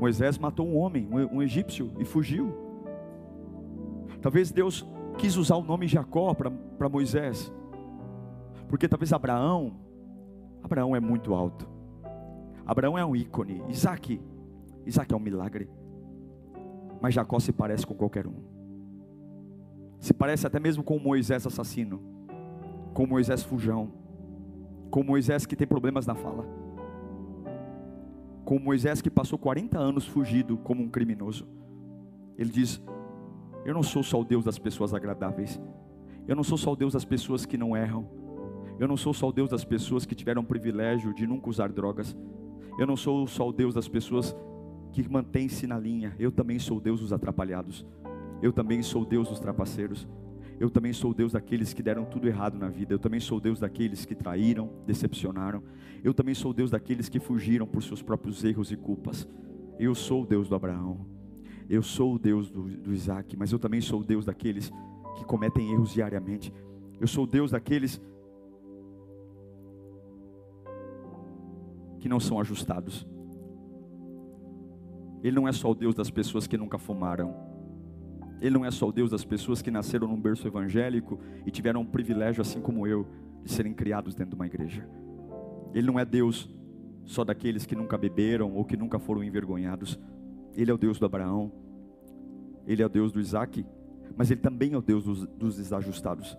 Moisés 0.00 0.38
matou 0.38 0.66
um 0.66 0.78
homem, 0.78 1.06
um 1.30 1.42
egípcio, 1.42 1.92
e 1.98 2.06
fugiu. 2.06 2.54
Talvez 4.22 4.50
Deus 4.50 4.88
quis 5.18 5.36
usar 5.36 5.56
o 5.56 5.62
nome 5.62 5.86
Jacó 5.86 6.32
para 6.32 6.88
Moisés, 6.88 7.52
porque 8.66 8.88
talvez 8.88 9.12
Abraão, 9.12 9.74
Abraão 10.62 10.96
é 10.96 11.00
muito 11.00 11.34
alto, 11.34 11.68
Abraão 12.64 12.96
é 12.96 13.04
um 13.04 13.14
ícone, 13.14 13.62
Isaac, 13.68 14.18
Isaac 14.86 15.12
é 15.12 15.16
um 15.16 15.20
milagre, 15.20 15.68
mas 17.00 17.12
Jacó 17.12 17.38
se 17.38 17.52
parece 17.52 17.86
com 17.86 17.94
qualquer 17.94 18.26
um, 18.26 18.42
se 19.98 20.14
parece 20.14 20.46
até 20.46 20.58
mesmo 20.58 20.82
com 20.82 20.98
Moisés 20.98 21.46
assassino, 21.46 22.00
com 22.94 23.06
Moisés 23.06 23.42
fujão, 23.42 23.92
com 24.90 25.02
Moisés 25.02 25.44
que 25.44 25.56
tem 25.56 25.66
problemas 25.66 26.06
na 26.06 26.14
fala, 26.14 26.46
com 28.50 28.58
Moisés 28.58 29.00
que 29.00 29.08
passou 29.08 29.38
40 29.38 29.78
anos 29.78 30.04
fugido 30.04 30.58
como 30.58 30.82
um 30.82 30.88
criminoso. 30.88 31.46
Ele 32.36 32.50
diz: 32.50 32.82
eu 33.64 33.72
não 33.72 33.80
sou 33.80 34.02
só 34.02 34.20
o 34.20 34.24
Deus 34.24 34.44
das 34.44 34.58
pessoas 34.58 34.92
agradáveis. 34.92 35.60
Eu 36.26 36.34
não 36.34 36.42
sou 36.42 36.58
só 36.58 36.72
o 36.72 36.74
Deus 36.74 36.92
das 36.92 37.04
pessoas 37.04 37.46
que 37.46 37.56
não 37.56 37.76
erram. 37.76 38.10
Eu 38.76 38.88
não 38.88 38.96
sou 38.96 39.14
só 39.14 39.28
o 39.28 39.32
Deus 39.32 39.50
das 39.50 39.64
pessoas 39.64 40.04
que 40.04 40.16
tiveram 40.16 40.42
o 40.42 40.44
privilégio 40.44 41.14
de 41.14 41.28
nunca 41.28 41.48
usar 41.48 41.70
drogas. 41.70 42.16
Eu 42.76 42.88
não 42.88 42.96
sou 42.96 43.24
só 43.28 43.48
o 43.48 43.52
Deus 43.52 43.72
das 43.72 43.86
pessoas 43.86 44.34
que 44.90 45.08
mantém-se 45.08 45.68
na 45.68 45.78
linha. 45.78 46.16
Eu 46.18 46.32
também 46.32 46.58
sou 46.58 46.78
o 46.78 46.80
Deus 46.80 46.98
dos 46.98 47.12
atrapalhados. 47.12 47.86
Eu 48.42 48.52
também 48.52 48.82
sou 48.82 49.02
o 49.02 49.06
Deus 49.06 49.28
dos 49.28 49.38
trapaceiros. 49.38 50.08
Eu 50.60 50.68
também 50.68 50.92
sou 50.92 51.12
o 51.12 51.14
Deus 51.14 51.32
daqueles 51.32 51.72
que 51.72 51.82
deram 51.82 52.04
tudo 52.04 52.28
errado 52.28 52.58
na 52.58 52.68
vida. 52.68 52.92
Eu 52.92 52.98
também 52.98 53.18
sou 53.18 53.38
o 53.38 53.40
Deus 53.40 53.58
daqueles 53.58 54.04
que 54.04 54.14
traíram, 54.14 54.70
decepcionaram. 54.86 55.62
Eu 56.04 56.12
também 56.12 56.34
sou 56.34 56.50
o 56.50 56.54
Deus 56.54 56.70
daqueles 56.70 57.08
que 57.08 57.18
fugiram 57.18 57.66
por 57.66 57.82
seus 57.82 58.02
próprios 58.02 58.44
erros 58.44 58.70
e 58.70 58.76
culpas. 58.76 59.26
Eu 59.78 59.94
sou 59.94 60.22
o 60.22 60.26
Deus 60.26 60.50
do 60.50 60.54
Abraão. 60.54 61.06
Eu 61.66 61.82
sou 61.82 62.14
o 62.14 62.18
Deus 62.18 62.50
do, 62.50 62.64
do 62.64 62.92
Isaac, 62.92 63.34
mas 63.38 63.52
eu 63.52 63.58
também 63.58 63.80
sou 63.80 64.00
o 64.00 64.04
Deus 64.04 64.26
daqueles 64.26 64.70
que 65.16 65.24
cometem 65.24 65.72
erros 65.72 65.94
diariamente. 65.94 66.52
Eu 67.00 67.08
sou 67.08 67.24
o 67.24 67.26
Deus 67.26 67.52
daqueles 67.52 67.98
que 72.00 72.08
não 72.08 72.20
são 72.20 72.38
ajustados. 72.38 73.08
Ele 75.22 75.36
não 75.36 75.48
é 75.48 75.52
só 75.52 75.70
o 75.70 75.74
Deus 75.74 75.94
das 75.94 76.10
pessoas 76.10 76.46
que 76.46 76.58
nunca 76.58 76.76
fumaram. 76.76 77.49
Ele 78.40 78.54
não 78.54 78.64
é 78.64 78.70
só 78.70 78.88
o 78.88 78.92
Deus 78.92 79.10
das 79.10 79.24
pessoas 79.24 79.60
que 79.60 79.70
nasceram 79.70 80.08
num 80.08 80.20
berço 80.20 80.46
evangélico 80.46 81.20
e 81.44 81.50
tiveram 81.50 81.82
um 81.82 81.86
privilégio, 81.86 82.40
assim 82.40 82.60
como 82.60 82.86
eu, 82.86 83.06
de 83.44 83.52
serem 83.52 83.74
criados 83.74 84.14
dentro 84.14 84.30
de 84.30 84.36
uma 84.36 84.46
igreja. 84.46 84.88
Ele 85.74 85.86
não 85.86 85.98
é 85.98 86.04
Deus 86.04 86.48
só 87.04 87.24
daqueles 87.24 87.66
que 87.66 87.76
nunca 87.76 87.98
beberam 87.98 88.54
ou 88.54 88.64
que 88.64 88.76
nunca 88.76 88.98
foram 88.98 89.22
envergonhados. 89.22 89.98
Ele 90.56 90.70
é 90.70 90.74
o 90.74 90.78
Deus 90.78 90.98
do 90.98 91.06
Abraão, 91.06 91.52
Ele 92.66 92.82
é 92.82 92.86
o 92.86 92.88
Deus 92.88 93.12
do 93.12 93.20
Isaac, 93.20 93.64
mas 94.16 94.30
Ele 94.30 94.40
também 94.40 94.72
é 94.72 94.76
o 94.76 94.82
Deus 94.82 95.04
dos, 95.04 95.26
dos 95.26 95.56
desajustados. 95.56 96.36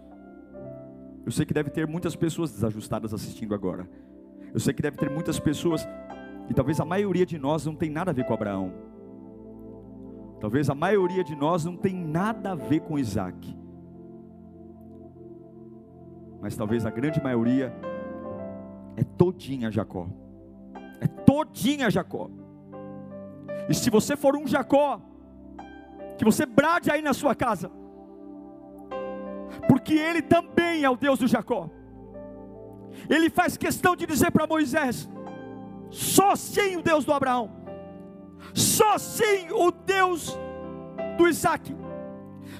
Eu 1.25 1.31
sei 1.31 1.45
que 1.45 1.53
deve 1.53 1.69
ter 1.69 1.85
muitas 1.87 2.15
pessoas 2.15 2.51
desajustadas 2.51 3.13
assistindo 3.13 3.53
agora. 3.53 3.87
Eu 4.53 4.59
sei 4.59 4.73
que 4.73 4.81
deve 4.81 4.97
ter 4.97 5.09
muitas 5.09 5.39
pessoas, 5.39 5.87
e 6.49 6.53
talvez 6.53 6.79
a 6.79 6.85
maioria 6.85 7.25
de 7.25 7.37
nós 7.37 7.65
não 7.65 7.75
tem 7.75 7.89
nada 7.89 8.11
a 8.11 8.13
ver 8.13 8.25
com 8.25 8.33
Abraão. 8.33 8.73
Talvez 10.41 10.71
a 10.71 10.75
maioria 10.75 11.23
de 11.23 11.35
nós 11.35 11.63
não 11.63 11.77
tem 11.77 11.93
nada 11.93 12.53
a 12.53 12.55
ver 12.55 12.79
com 12.79 12.97
Isaac. 12.97 13.55
Mas 16.41 16.57
talvez 16.57 16.83
a 16.83 16.89
grande 16.89 17.21
maioria 17.21 17.71
é 18.97 19.03
todinha 19.03 19.69
Jacó. 19.69 20.07
É 20.99 21.05
todinha 21.05 21.91
Jacó. 21.91 22.27
E 23.69 23.73
se 23.75 23.91
você 23.91 24.17
for 24.17 24.35
um 24.35 24.47
Jacó, 24.47 24.99
que 26.17 26.25
você 26.25 26.43
brade 26.43 26.89
aí 26.89 27.03
na 27.03 27.13
sua 27.13 27.35
casa, 27.35 27.71
porque 29.67 29.93
ele 29.93 30.23
também 30.23 30.83
é 30.83 30.89
o 30.89 30.97
Deus 30.97 31.19
do 31.19 31.27
Jacó. 31.27 31.69
Ele 33.07 33.29
faz 33.29 33.57
questão 33.57 33.95
de 33.95 34.07
dizer 34.07 34.31
para 34.31 34.47
Moisés: 34.47 35.07
só 35.91 36.35
sim 36.35 36.77
o 36.77 36.81
Deus 36.81 37.05
do 37.05 37.13
Abraão, 37.13 37.60
só 38.53 38.97
sim 38.97 39.47
o 39.51 39.71
Deus 39.71 40.37
do 41.17 41.27
Isaac, 41.27 41.75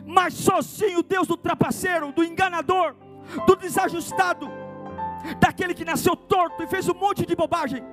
mas 0.05 0.33
só 0.33 0.61
sim 0.61 0.95
o 0.95 1.03
Deus 1.03 1.27
do 1.27 1.37
trapaceiro, 1.37 2.11
do 2.11 2.23
enganador, 2.23 2.95
do 3.45 3.55
desajustado, 3.55 4.49
daquele 5.39 5.73
que 5.73 5.85
nasceu 5.85 6.15
torto 6.15 6.63
e 6.63 6.67
fez 6.67 6.87
um 6.89 6.93
monte 6.93 7.25
de 7.25 7.35
bobagem 7.35 7.83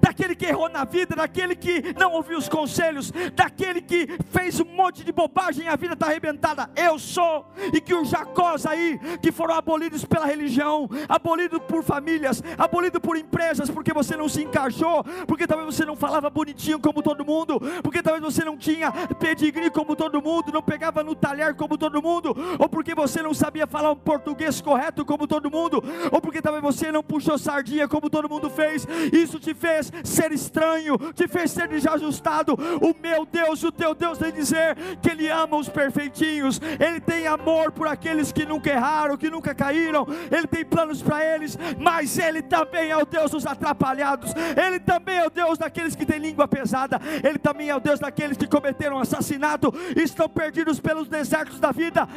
daquele 0.00 0.34
que 0.34 0.46
errou 0.46 0.68
na 0.68 0.84
vida, 0.84 1.14
daquele 1.14 1.54
que 1.54 1.94
não 1.98 2.12
ouviu 2.12 2.38
os 2.38 2.48
conselhos, 2.48 3.12
daquele 3.34 3.80
que 3.80 4.08
fez 4.30 4.60
um 4.60 4.64
monte 4.64 5.04
de 5.04 5.12
bobagem 5.12 5.66
e 5.66 5.68
a 5.68 5.76
vida 5.76 5.94
está 5.94 6.06
arrebentada. 6.06 6.70
Eu 6.76 6.98
sou, 6.98 7.46
e 7.72 7.80
que 7.80 7.94
os 7.94 8.08
Jacós 8.08 8.66
aí, 8.66 8.98
que 9.22 9.30
foram 9.30 9.54
abolidos 9.54 10.04
pela 10.04 10.26
religião, 10.26 10.88
abolidos 11.08 11.60
por 11.68 11.82
famílias, 11.82 12.42
abolidos 12.56 13.00
por 13.00 13.16
empresas, 13.16 13.70
porque 13.70 13.92
você 13.92 14.16
não 14.16 14.28
se 14.28 14.42
encaixou, 14.42 15.04
porque 15.26 15.46
talvez 15.46 15.74
você 15.74 15.84
não 15.84 15.96
falava 15.96 16.30
bonitinho 16.30 16.78
como 16.78 17.02
todo 17.02 17.24
mundo, 17.24 17.60
porque 17.82 18.02
talvez 18.02 18.22
você 18.22 18.44
não 18.44 18.56
tinha 18.56 18.90
pedigree 19.18 19.70
como 19.70 19.94
todo 19.94 20.22
mundo, 20.22 20.52
não 20.52 20.62
pegava 20.62 21.02
no 21.02 21.14
talher 21.14 21.54
como 21.54 21.76
todo 21.76 22.02
mundo, 22.02 22.34
ou 22.58 22.68
porque 22.68 22.94
você 22.94 23.22
não 23.22 23.34
sabia 23.34 23.66
falar 23.66 23.92
um 23.92 23.96
português 23.96 24.60
correto 24.60 25.04
como 25.04 25.26
todo 25.26 25.50
mundo, 25.50 25.82
ou 26.10 26.20
porque 26.20 26.40
talvez 26.40 26.62
você 26.62 26.90
não 26.90 27.02
puxou 27.02 27.38
sardinha 27.38 27.86
como 27.88 28.08
todo 28.08 28.28
mundo 28.28 28.48
fez. 28.48 28.86
Isso 29.12 29.38
te 29.38 29.54
fez 29.54 29.75
fez 29.76 29.92
ser 30.04 30.32
estranho, 30.32 30.96
te 31.14 31.28
fez 31.28 31.50
ser 31.50 31.68
desajustado. 31.68 32.54
O 32.54 32.94
meu 33.00 33.26
Deus, 33.26 33.62
o 33.62 33.72
teu 33.72 33.94
Deus, 33.94 34.18
tem 34.18 34.32
dizer 34.32 34.76
que 35.00 35.10
Ele 35.10 35.28
ama 35.28 35.56
os 35.56 35.68
perfeitinhos, 35.68 36.60
Ele 36.80 37.00
tem 37.00 37.26
amor 37.26 37.72
por 37.72 37.86
aqueles 37.86 38.32
que 38.32 38.44
nunca 38.44 38.70
erraram, 38.70 39.16
que 39.16 39.30
nunca 39.30 39.54
caíram, 39.54 40.06
Ele 40.30 40.46
tem 40.46 40.64
planos 40.64 41.02
para 41.02 41.24
eles, 41.24 41.58
mas 41.78 42.18
Ele 42.18 42.42
também 42.42 42.90
é 42.90 42.96
o 42.96 43.06
Deus 43.06 43.30
dos 43.30 43.46
atrapalhados, 43.46 44.32
Ele 44.56 44.80
também 44.80 45.18
é 45.18 45.26
o 45.26 45.30
Deus 45.30 45.58
daqueles 45.58 45.94
que 45.94 46.06
têm 46.06 46.18
língua 46.18 46.48
pesada, 46.48 47.00
Ele 47.22 47.38
também 47.38 47.68
é 47.68 47.76
o 47.76 47.80
Deus 47.80 48.00
daqueles 48.00 48.36
que 48.36 48.46
cometeram 48.46 48.98
assassinato, 48.98 49.72
estão 49.96 50.28
perdidos 50.28 50.80
pelos 50.80 51.08
desertos 51.08 51.60
da 51.60 51.72
vida, 51.72 52.08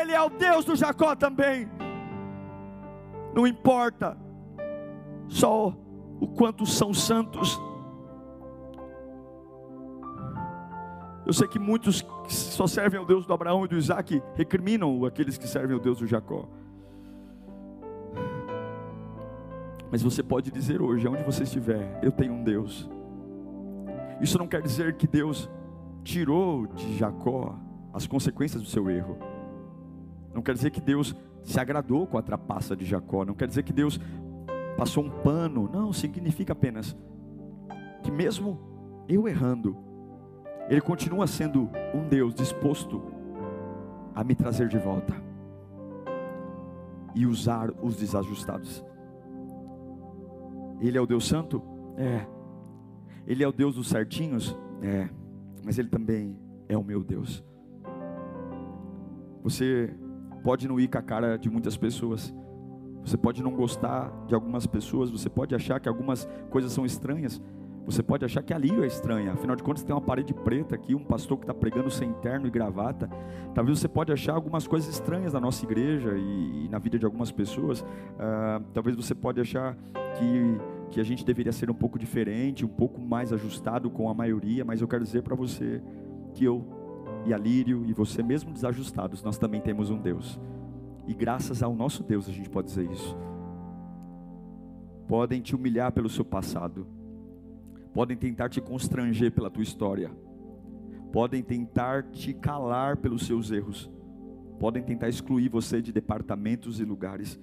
Ele 0.00 0.12
é 0.12 0.20
o 0.20 0.30
Deus 0.30 0.64
do 0.64 0.76
Jacó 0.76 1.14
também. 1.14 1.68
Não 3.34 3.46
importa, 3.46 4.16
só 5.28 5.74
o 6.22 6.28
quanto 6.28 6.64
são 6.64 6.94
santos. 6.94 7.60
Eu 11.26 11.32
sei 11.32 11.48
que 11.48 11.58
muitos 11.58 12.02
que 12.02 12.32
só 12.32 12.64
servem 12.68 13.00
ao 13.00 13.04
Deus 13.04 13.26
do 13.26 13.32
Abraão 13.32 13.64
e 13.64 13.68
do 13.68 13.76
Isaac 13.76 14.22
recriminam 14.36 15.04
aqueles 15.04 15.36
que 15.36 15.48
servem 15.48 15.74
ao 15.74 15.82
Deus 15.82 15.98
do 15.98 16.06
Jacó. 16.06 16.48
Mas 19.90 20.00
você 20.00 20.22
pode 20.22 20.52
dizer 20.52 20.80
hoje, 20.80 21.08
aonde 21.08 21.24
você 21.24 21.42
estiver, 21.42 21.98
eu 22.04 22.12
tenho 22.12 22.34
um 22.34 22.44
Deus. 22.44 22.88
Isso 24.20 24.38
não 24.38 24.46
quer 24.46 24.62
dizer 24.62 24.94
que 24.94 25.08
Deus 25.08 25.50
tirou 26.04 26.68
de 26.68 26.98
Jacó 26.98 27.58
as 27.92 28.06
consequências 28.06 28.62
do 28.62 28.68
seu 28.68 28.88
erro. 28.88 29.18
Não 30.32 30.40
quer 30.40 30.54
dizer 30.54 30.70
que 30.70 30.80
Deus 30.80 31.16
se 31.42 31.58
agradou 31.58 32.06
com 32.06 32.16
a 32.16 32.22
trapaça 32.22 32.76
de 32.76 32.84
Jacó. 32.84 33.24
Não 33.24 33.34
quer 33.34 33.48
dizer 33.48 33.64
que 33.64 33.72
Deus 33.72 33.98
passou 34.76 35.04
um 35.04 35.10
pano. 35.10 35.68
Não, 35.72 35.92
significa 35.92 36.52
apenas 36.52 36.96
que 38.02 38.10
mesmo 38.10 38.58
eu 39.08 39.28
errando, 39.28 39.76
Ele 40.68 40.80
continua 40.80 41.26
sendo 41.26 41.70
um 41.94 42.08
Deus 42.08 42.34
disposto 42.34 43.02
a 44.14 44.22
me 44.22 44.34
trazer 44.34 44.68
de 44.68 44.78
volta 44.78 45.14
e 47.14 47.26
usar 47.26 47.70
os 47.82 47.96
desajustados. 47.96 48.84
Ele 50.80 50.98
é 50.98 51.00
o 51.00 51.06
Deus 51.06 51.26
Santo? 51.26 51.62
É. 51.96 52.26
Ele 53.26 53.44
é 53.44 53.48
o 53.48 53.52
Deus 53.52 53.76
dos 53.76 53.88
certinhos? 53.88 54.56
É. 54.82 55.08
Mas 55.64 55.78
Ele 55.78 55.88
também 55.88 56.36
é 56.68 56.76
o 56.76 56.82
meu 56.82 57.04
Deus. 57.04 57.44
Você 59.42 59.94
pode 60.42 60.66
não 60.66 60.80
ir 60.80 60.88
com 60.88 60.98
a 60.98 61.02
cara 61.02 61.36
de 61.36 61.48
muitas 61.50 61.76
pessoas. 61.76 62.34
Você 63.04 63.16
pode 63.16 63.42
não 63.42 63.52
gostar 63.52 64.12
de 64.26 64.34
algumas 64.34 64.66
pessoas. 64.66 65.10
Você 65.10 65.28
pode 65.28 65.54
achar 65.54 65.80
que 65.80 65.88
algumas 65.88 66.28
coisas 66.50 66.72
são 66.72 66.86
estranhas. 66.86 67.40
Você 67.84 68.02
pode 68.02 68.24
achar 68.24 68.42
que 68.42 68.54
a 68.54 68.58
língua 68.58 68.84
é 68.84 68.86
estranha, 68.86 69.32
afinal 69.32 69.56
de 69.56 69.62
contas 69.62 69.82
tem 69.82 69.94
uma 69.94 70.00
parede 70.00 70.32
preta 70.32 70.74
aqui, 70.74 70.94
um 70.94 71.02
pastor 71.02 71.36
que 71.36 71.42
está 71.42 71.52
pregando 71.52 71.90
sem 71.90 72.12
terno 72.14 72.46
e 72.46 72.50
gravata. 72.50 73.10
Talvez 73.54 73.80
você 73.80 73.88
pode 73.88 74.12
achar 74.12 74.34
algumas 74.34 74.68
coisas 74.68 74.88
estranhas 74.88 75.32
na 75.32 75.40
nossa 75.40 75.64
igreja 75.64 76.16
e, 76.16 76.66
e 76.66 76.68
na 76.68 76.78
vida 76.78 76.96
de 76.96 77.04
algumas 77.04 77.32
pessoas. 77.32 77.80
Uh, 77.80 78.62
talvez 78.72 78.94
você 78.94 79.16
pode 79.16 79.40
achar 79.40 79.76
que, 80.16 80.60
que 80.92 81.00
a 81.00 81.02
gente 81.02 81.24
deveria 81.24 81.52
ser 81.52 81.70
um 81.70 81.74
pouco 81.74 81.98
diferente, 81.98 82.64
um 82.64 82.68
pouco 82.68 83.00
mais 83.00 83.32
ajustado 83.32 83.90
com 83.90 84.08
a 84.08 84.14
maioria, 84.14 84.64
mas 84.64 84.80
eu 84.80 84.86
quero 84.86 85.02
dizer 85.02 85.22
para 85.22 85.34
você 85.34 85.82
que 86.34 86.44
eu 86.44 86.64
e 87.26 87.34
a 87.34 87.38
Lírio 87.38 87.84
e 87.86 87.92
você 87.92 88.22
mesmo 88.22 88.52
desajustados, 88.52 89.22
nós 89.22 89.38
também 89.38 89.60
temos 89.60 89.90
um 89.90 89.98
Deus. 89.98 90.40
E 91.06 91.14
graças 91.14 91.62
ao 91.62 91.74
nosso 91.74 92.02
Deus 92.02 92.28
a 92.28 92.32
gente 92.32 92.48
pode 92.48 92.68
dizer 92.68 92.90
isso. 92.90 93.16
Podem 95.08 95.40
te 95.40 95.54
humilhar 95.54 95.92
pelo 95.92 96.08
seu 96.08 96.24
passado. 96.24 96.86
Podem 97.92 98.16
tentar 98.16 98.48
te 98.48 98.60
constranger 98.60 99.30
pela 99.32 99.50
tua 99.50 99.62
história, 99.62 100.10
podem 101.12 101.42
tentar 101.42 102.04
te 102.04 102.32
calar 102.32 102.96
pelos 102.96 103.26
seus 103.26 103.50
erros, 103.50 103.90
podem 104.58 104.82
tentar 104.82 105.10
excluir 105.10 105.50
você 105.50 105.82
de 105.82 105.92
departamentos 105.92 106.80
e 106.80 106.84
lugares, 106.84 107.38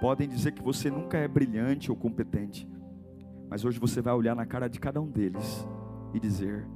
podem 0.00 0.28
dizer 0.28 0.50
que 0.52 0.62
você 0.62 0.90
nunca 0.90 1.16
é 1.18 1.28
brilhante 1.28 1.88
ou 1.88 1.96
competente, 1.96 2.68
mas 3.48 3.64
hoje 3.64 3.78
você 3.78 4.02
vai 4.02 4.12
olhar 4.12 4.34
na 4.34 4.44
cara 4.44 4.66
de 4.66 4.80
cada 4.80 5.00
um 5.00 5.06
deles 5.08 5.64
e 6.12 6.18
dizer: 6.18 6.66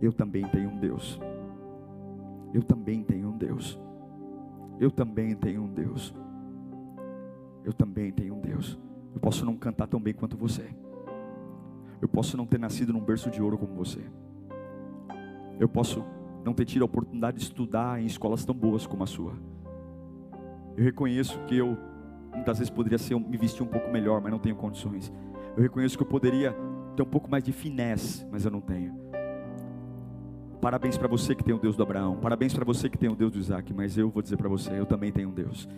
Eu 0.00 0.12
também 0.12 0.46
tenho 0.46 0.70
um 0.70 0.78
Deus, 0.78 1.18
eu 2.54 2.62
também 2.62 3.02
tenho 3.02 3.30
um 3.30 3.36
Deus, 3.36 3.76
eu 4.80 4.90
também 4.90 5.34
tenho 5.34 5.62
um 5.62 5.72
Deus, 5.72 6.14
eu 7.64 7.72
também 7.72 8.12
tenho 8.12 8.34
um 8.34 8.40
Deus. 8.40 8.78
Eu 9.14 9.20
posso 9.20 9.44
não 9.44 9.56
cantar 9.56 9.86
tão 9.86 10.00
bem 10.00 10.14
quanto 10.14 10.36
você. 10.36 10.64
Eu 12.00 12.08
posso 12.08 12.36
não 12.36 12.46
ter 12.46 12.58
nascido 12.58 12.92
num 12.92 13.00
berço 13.00 13.30
de 13.30 13.42
ouro 13.42 13.58
como 13.58 13.74
você. 13.74 14.00
Eu 15.58 15.68
posso 15.68 16.04
não 16.44 16.54
ter 16.54 16.64
tido 16.64 16.82
a 16.82 16.84
oportunidade 16.84 17.38
de 17.38 17.42
estudar 17.42 18.00
em 18.00 18.06
escolas 18.06 18.44
tão 18.44 18.54
boas 18.54 18.86
como 18.86 19.02
a 19.02 19.06
sua. 19.06 19.32
Eu 20.76 20.84
reconheço 20.84 21.38
que 21.46 21.56
eu 21.56 21.76
muitas 22.32 22.58
vezes 22.58 22.70
poderia 22.70 22.98
ser, 22.98 23.18
me 23.18 23.36
vestir 23.36 23.62
um 23.62 23.66
pouco 23.66 23.90
melhor, 23.90 24.20
mas 24.20 24.30
não 24.30 24.38
tenho 24.38 24.54
condições. 24.54 25.12
Eu 25.56 25.62
reconheço 25.62 25.96
que 25.96 26.02
eu 26.02 26.06
poderia 26.06 26.54
ter 26.94 27.02
um 27.02 27.06
pouco 27.06 27.28
mais 27.28 27.42
de 27.42 27.52
finesse, 27.52 28.24
mas 28.30 28.44
eu 28.44 28.50
não 28.50 28.60
tenho. 28.60 29.07
Parabéns 30.60 30.98
para 30.98 31.06
você 31.06 31.34
que 31.34 31.44
tem 31.44 31.54
o 31.54 31.58
Deus 31.58 31.76
do 31.76 31.82
Abraão. 31.82 32.16
Parabéns 32.16 32.52
para 32.52 32.64
você 32.64 32.88
que 32.88 32.98
tem 32.98 33.08
o 33.08 33.14
Deus 33.14 33.32
do 33.32 33.38
Isaac. 33.38 33.72
Mas 33.72 33.96
eu 33.96 34.10
vou 34.10 34.22
dizer 34.22 34.36
para 34.36 34.48
você, 34.48 34.72
eu 34.72 34.86
também 34.86 35.12
tenho 35.12 35.28
um 35.28 35.32
Deus. 35.32 35.68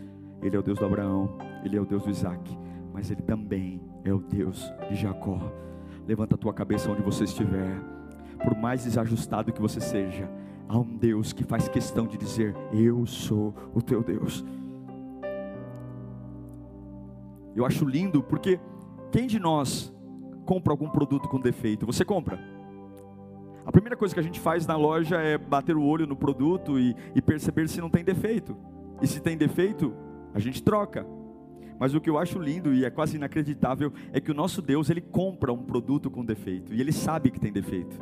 Ele 0.43 0.57
é 0.57 0.59
o 0.59 0.63
Deus 0.63 0.79
do 0.79 0.87
Abraão, 0.87 1.37
ele 1.63 1.77
é 1.77 1.81
o 1.81 1.85
Deus 1.85 2.05
do 2.05 2.11
Isaac, 2.11 2.59
mas 2.95 3.11
ele 3.11 3.21
também 3.21 3.81
é 4.05 4.13
o 4.13 4.21
Deus 4.21 4.73
de 4.89 4.97
Jacó. 4.97 5.39
Levanta 6.07 6.35
a 6.35 6.39
tua 6.39 6.55
cabeça 6.55 6.91
onde 6.91 7.03
você 7.03 7.25
estiver. 7.25 7.79
Por 8.43 8.57
mais 8.57 8.85
desajustado 8.85 9.53
que 9.53 9.61
você 9.61 9.81
seja, 9.81 10.31
há 10.67 10.79
um 10.79 10.97
Deus 10.97 11.35
que 11.35 11.45
faz 11.45 11.69
questão 11.69 12.07
de 12.07 12.17
dizer: 12.17 12.57
Eu 12.73 13.05
sou 13.05 13.55
o 13.75 13.83
teu 13.83 14.03
Deus. 14.03 14.43
Eu 17.55 17.67
acho 17.67 17.85
lindo 17.85 18.23
porque 18.23 18.59
quem 19.13 19.27
de 19.27 19.39
nós 19.39 19.93
compra 20.47 20.73
algum 20.73 20.89
produto 20.89 21.29
com 21.29 21.39
defeito? 21.39 21.85
Você 21.85 22.03
compra? 22.03 22.50
A 23.65 23.71
primeira 23.71 23.97
coisa 23.97 24.15
que 24.15 24.21
a 24.21 24.23
gente 24.23 24.41
faz 24.41 24.67
na 24.67 24.77
loja 24.77 25.17
é 25.17 25.37
bater 25.37 25.77
o 25.77 25.83
olho 25.83 26.07
no 26.07 26.17
produto 26.17 26.79
e, 26.79 26.97
e 27.15 27.21
perceber 27.21 27.69
se 27.69 27.81
não 27.81 27.91
tem 27.91 28.03
defeito. 28.03 28.57
E 29.03 29.07
se 29.07 29.21
tem 29.21 29.37
defeito, 29.37 29.95
a 30.35 30.39
gente 30.39 30.63
troca. 30.63 31.07
Mas 31.79 31.95
o 31.95 32.01
que 32.01 32.11
eu 32.11 32.19
acho 32.19 32.39
lindo 32.39 32.75
e 32.75 32.85
é 32.85 32.91
quase 32.91 33.17
inacreditável 33.17 33.93
é 34.13 34.21
que 34.21 34.31
o 34.31 34.35
nosso 34.35 34.61
Deus, 34.61 34.91
ele 34.91 35.01
compra 35.01 35.53
um 35.53 35.63
produto 35.63 36.11
com 36.11 36.25
defeito. 36.25 36.75
E 36.75 36.81
ele 36.81 36.93
sabe 36.93 37.31
que 37.31 37.41
tem 37.41 37.53
defeito. 37.53 37.99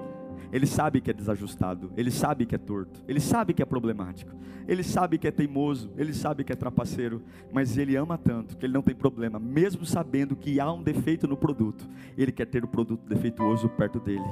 Ele 0.53 0.67
sabe 0.67 1.01
que 1.01 1.11
é 1.11 1.15
desajustado, 1.15 1.93
ele 1.95 2.11
sabe 2.11 2.47
que 2.47 2.55
é 2.55 2.59
torto, 2.59 3.05
ele 3.07 3.21
sabe 3.21 3.53
que 3.53 3.61
é 3.61 3.67
problemático, 3.67 4.35
ele 4.67 4.83
sabe 4.83 5.19
que 5.19 5.29
é 5.29 5.31
teimoso, 5.31 5.91
ele 5.95 6.15
sabe 6.15 6.43
que 6.43 6.51
é 6.51 6.57
trapaceiro, 6.57 7.21
mas 7.53 7.77
ele 7.77 7.97
ama 7.97 8.17
tanto 8.17 8.57
que 8.57 8.65
ele 8.65 8.73
não 8.73 8.81
tem 8.81 8.95
problema, 8.95 9.39
mesmo 9.39 9.85
sabendo 9.85 10.35
que 10.35 10.59
há 10.59 10.73
um 10.73 10.83
defeito 10.83 11.29
no 11.29 11.37
produto, 11.37 11.87
ele 12.17 12.33
quer 12.33 12.47
ter 12.47 12.65
o 12.65 12.69
produto 12.69 13.07
defeituoso 13.07 13.69
perto 13.69 14.01
dele 14.01 14.25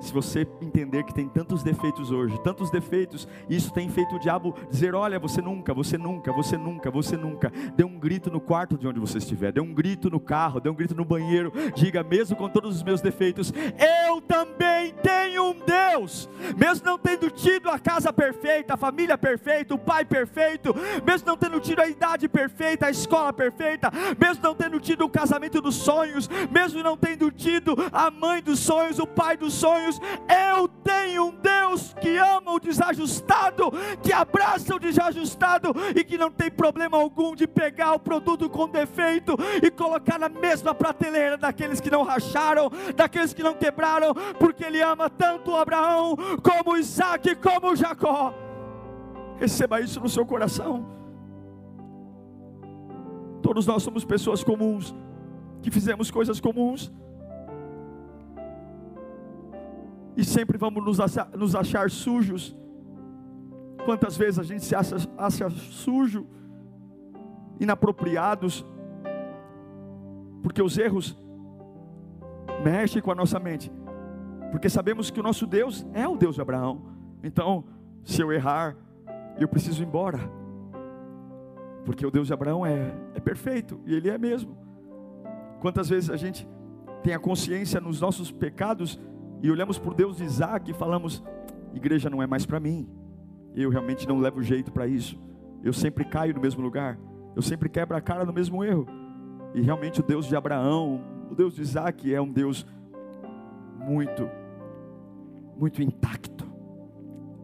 se 0.00 0.12
você 0.12 0.46
entender 0.60 1.04
que 1.04 1.14
tem 1.14 1.28
tantos 1.28 1.62
defeitos 1.62 2.10
hoje, 2.10 2.40
tantos 2.42 2.70
defeitos, 2.70 3.28
isso 3.48 3.72
tem 3.72 3.88
feito 3.88 4.16
o 4.16 4.18
diabo 4.18 4.54
dizer: 4.70 4.94
olha, 4.94 5.18
você 5.18 5.40
nunca, 5.42 5.74
você 5.74 5.98
nunca, 5.98 6.32
você 6.32 6.56
nunca, 6.56 6.90
você 6.90 7.16
nunca. 7.16 7.52
Dê 7.76 7.84
um 7.84 7.98
grito 7.98 8.30
no 8.30 8.40
quarto 8.40 8.78
de 8.78 8.88
onde 8.88 8.98
você 8.98 9.18
estiver, 9.18 9.52
dê 9.52 9.60
um 9.60 9.74
grito 9.74 10.08
no 10.08 10.18
carro, 10.18 10.60
dê 10.60 10.70
um 10.70 10.74
grito 10.74 10.94
no 10.94 11.04
banheiro, 11.04 11.52
diga, 11.74 12.02
mesmo 12.02 12.36
com 12.36 12.48
todos 12.48 12.76
os 12.76 12.82
meus 12.82 13.00
defeitos, 13.00 13.52
eu 14.06 14.20
também 14.22 14.94
tenho 15.02 15.50
um 15.50 15.54
Deus, 15.54 16.28
mesmo 16.56 16.86
não 16.86 16.98
tendo 16.98 17.30
tido 17.30 17.68
a 17.68 17.78
casa 17.78 18.12
perfeita, 18.12 18.74
a 18.74 18.76
família 18.76 19.18
perfeita, 19.18 19.74
o 19.74 19.78
pai 19.78 20.04
perfeito, 20.04 20.74
mesmo 21.04 21.26
não 21.26 21.36
tendo 21.36 21.60
tido 21.60 21.80
a 21.80 21.86
idade 21.86 22.28
perfeita, 22.28 22.86
a 22.86 22.90
escola 22.90 23.32
perfeita, 23.32 23.90
mesmo 24.18 24.42
não 24.42 24.54
tendo 24.54 24.80
tido 24.80 25.04
o 25.04 25.10
casamento 25.10 25.60
dos 25.60 25.74
sonhos, 25.74 26.28
mesmo 26.50 26.82
não 26.82 26.96
tendo 26.96 27.30
tido 27.30 27.76
a 27.92 28.10
mãe 28.10 28.42
dos 28.42 28.60
sonhos, 28.60 28.98
o 28.98 29.06
pai 29.06 29.36
dos 29.36 29.52
sonhos 29.54 29.89
Eu 30.28 30.68
tenho 30.68 31.26
um 31.26 31.34
Deus 31.34 31.94
que 31.94 32.16
ama 32.16 32.52
o 32.52 32.60
desajustado, 32.60 33.70
que 34.02 34.12
abraça 34.12 34.74
o 34.74 34.78
desajustado 34.78 35.72
e 35.96 36.04
que 36.04 36.18
não 36.18 36.30
tem 36.30 36.50
problema 36.50 36.98
algum 36.98 37.34
de 37.34 37.46
pegar 37.46 37.94
o 37.94 37.98
produto 37.98 38.48
com 38.48 38.68
defeito 38.68 39.36
e 39.62 39.70
colocar 39.70 40.18
na 40.18 40.28
mesma 40.28 40.74
prateleira 40.74 41.36
daqueles 41.36 41.80
que 41.80 41.90
não 41.90 42.02
racharam, 42.02 42.70
daqueles 42.94 43.32
que 43.32 43.42
não 43.42 43.54
quebraram, 43.54 44.14
porque 44.38 44.64
Ele 44.64 44.82
ama 44.82 45.08
tanto 45.08 45.56
Abraão, 45.56 46.16
como 46.42 46.76
Isaac, 46.76 47.34
como 47.36 47.74
Jacó. 47.74 48.34
Receba 49.38 49.80
isso 49.80 50.00
no 50.00 50.08
seu 50.08 50.26
coração. 50.26 50.86
Todos 53.42 53.66
nós 53.66 53.82
somos 53.82 54.04
pessoas 54.04 54.44
comuns, 54.44 54.94
que 55.62 55.70
fizemos 55.70 56.10
coisas 56.10 56.40
comuns 56.40 56.92
e 60.20 60.24
sempre 60.24 60.58
vamos 60.58 60.84
nos 60.84 61.00
achar, 61.00 61.30
nos 61.36 61.54
achar 61.54 61.90
sujos. 61.90 62.54
Quantas 63.84 64.16
vezes 64.16 64.38
a 64.38 64.42
gente 64.42 64.64
se 64.64 64.74
acha, 64.74 64.96
acha 65.16 65.48
sujo, 65.50 66.26
inapropriados, 67.58 68.64
porque 70.42 70.62
os 70.62 70.76
erros 70.76 71.16
mexem 72.62 73.00
com 73.00 73.10
a 73.10 73.14
nossa 73.14 73.38
mente, 73.40 73.72
porque 74.50 74.68
sabemos 74.68 75.10
que 75.10 75.20
o 75.20 75.22
nosso 75.22 75.46
Deus 75.46 75.86
é 75.94 76.06
o 76.06 76.16
Deus 76.16 76.34
de 76.34 76.42
Abraão. 76.42 76.82
Então, 77.22 77.64
se 78.04 78.20
eu 78.20 78.30
errar, 78.30 78.76
eu 79.38 79.48
preciso 79.48 79.82
ir 79.82 79.86
embora, 79.86 80.20
porque 81.86 82.04
o 82.04 82.10
Deus 82.10 82.26
de 82.26 82.34
Abraão 82.34 82.64
é, 82.64 82.94
é 83.14 83.20
perfeito 83.20 83.80
e 83.86 83.94
Ele 83.94 84.10
é 84.10 84.18
mesmo. 84.18 84.56
Quantas 85.60 85.88
vezes 85.88 86.10
a 86.10 86.16
gente 86.16 86.46
tem 87.02 87.14
a 87.14 87.18
consciência 87.18 87.80
nos 87.80 88.00
nossos 88.00 88.30
pecados 88.30 89.00
e 89.42 89.50
olhamos 89.50 89.78
por 89.78 89.94
Deus 89.94 90.16
de 90.16 90.24
Isaac 90.24 90.70
e 90.70 90.74
falamos: 90.74 91.22
igreja 91.74 92.10
não 92.10 92.22
é 92.22 92.26
mais 92.26 92.44
para 92.44 92.60
mim, 92.60 92.88
eu 93.54 93.70
realmente 93.70 94.06
não 94.06 94.18
levo 94.18 94.42
jeito 94.42 94.70
para 94.70 94.86
isso, 94.86 95.18
eu 95.62 95.72
sempre 95.72 96.04
caio 96.04 96.34
no 96.34 96.40
mesmo 96.40 96.62
lugar, 96.62 96.98
eu 97.34 97.42
sempre 97.42 97.68
quebro 97.68 97.96
a 97.96 98.00
cara 98.00 98.24
no 98.24 98.32
mesmo 98.32 98.64
erro. 98.64 98.86
E 99.54 99.60
realmente 99.60 100.00
o 100.00 100.02
Deus 100.02 100.26
de 100.26 100.36
Abraão, 100.36 101.00
o 101.30 101.34
Deus 101.34 101.54
de 101.54 101.62
Isaac 101.62 102.12
é 102.14 102.20
um 102.20 102.30
Deus 102.30 102.66
muito, 103.78 104.28
muito 105.56 105.82
intacto, 105.82 106.44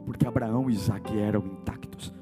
porque 0.05 0.27
Abraão 0.27 0.71
e 0.71 0.75
Isaac 0.75 1.19
eram 1.19 1.41
intactos. 1.41 2.15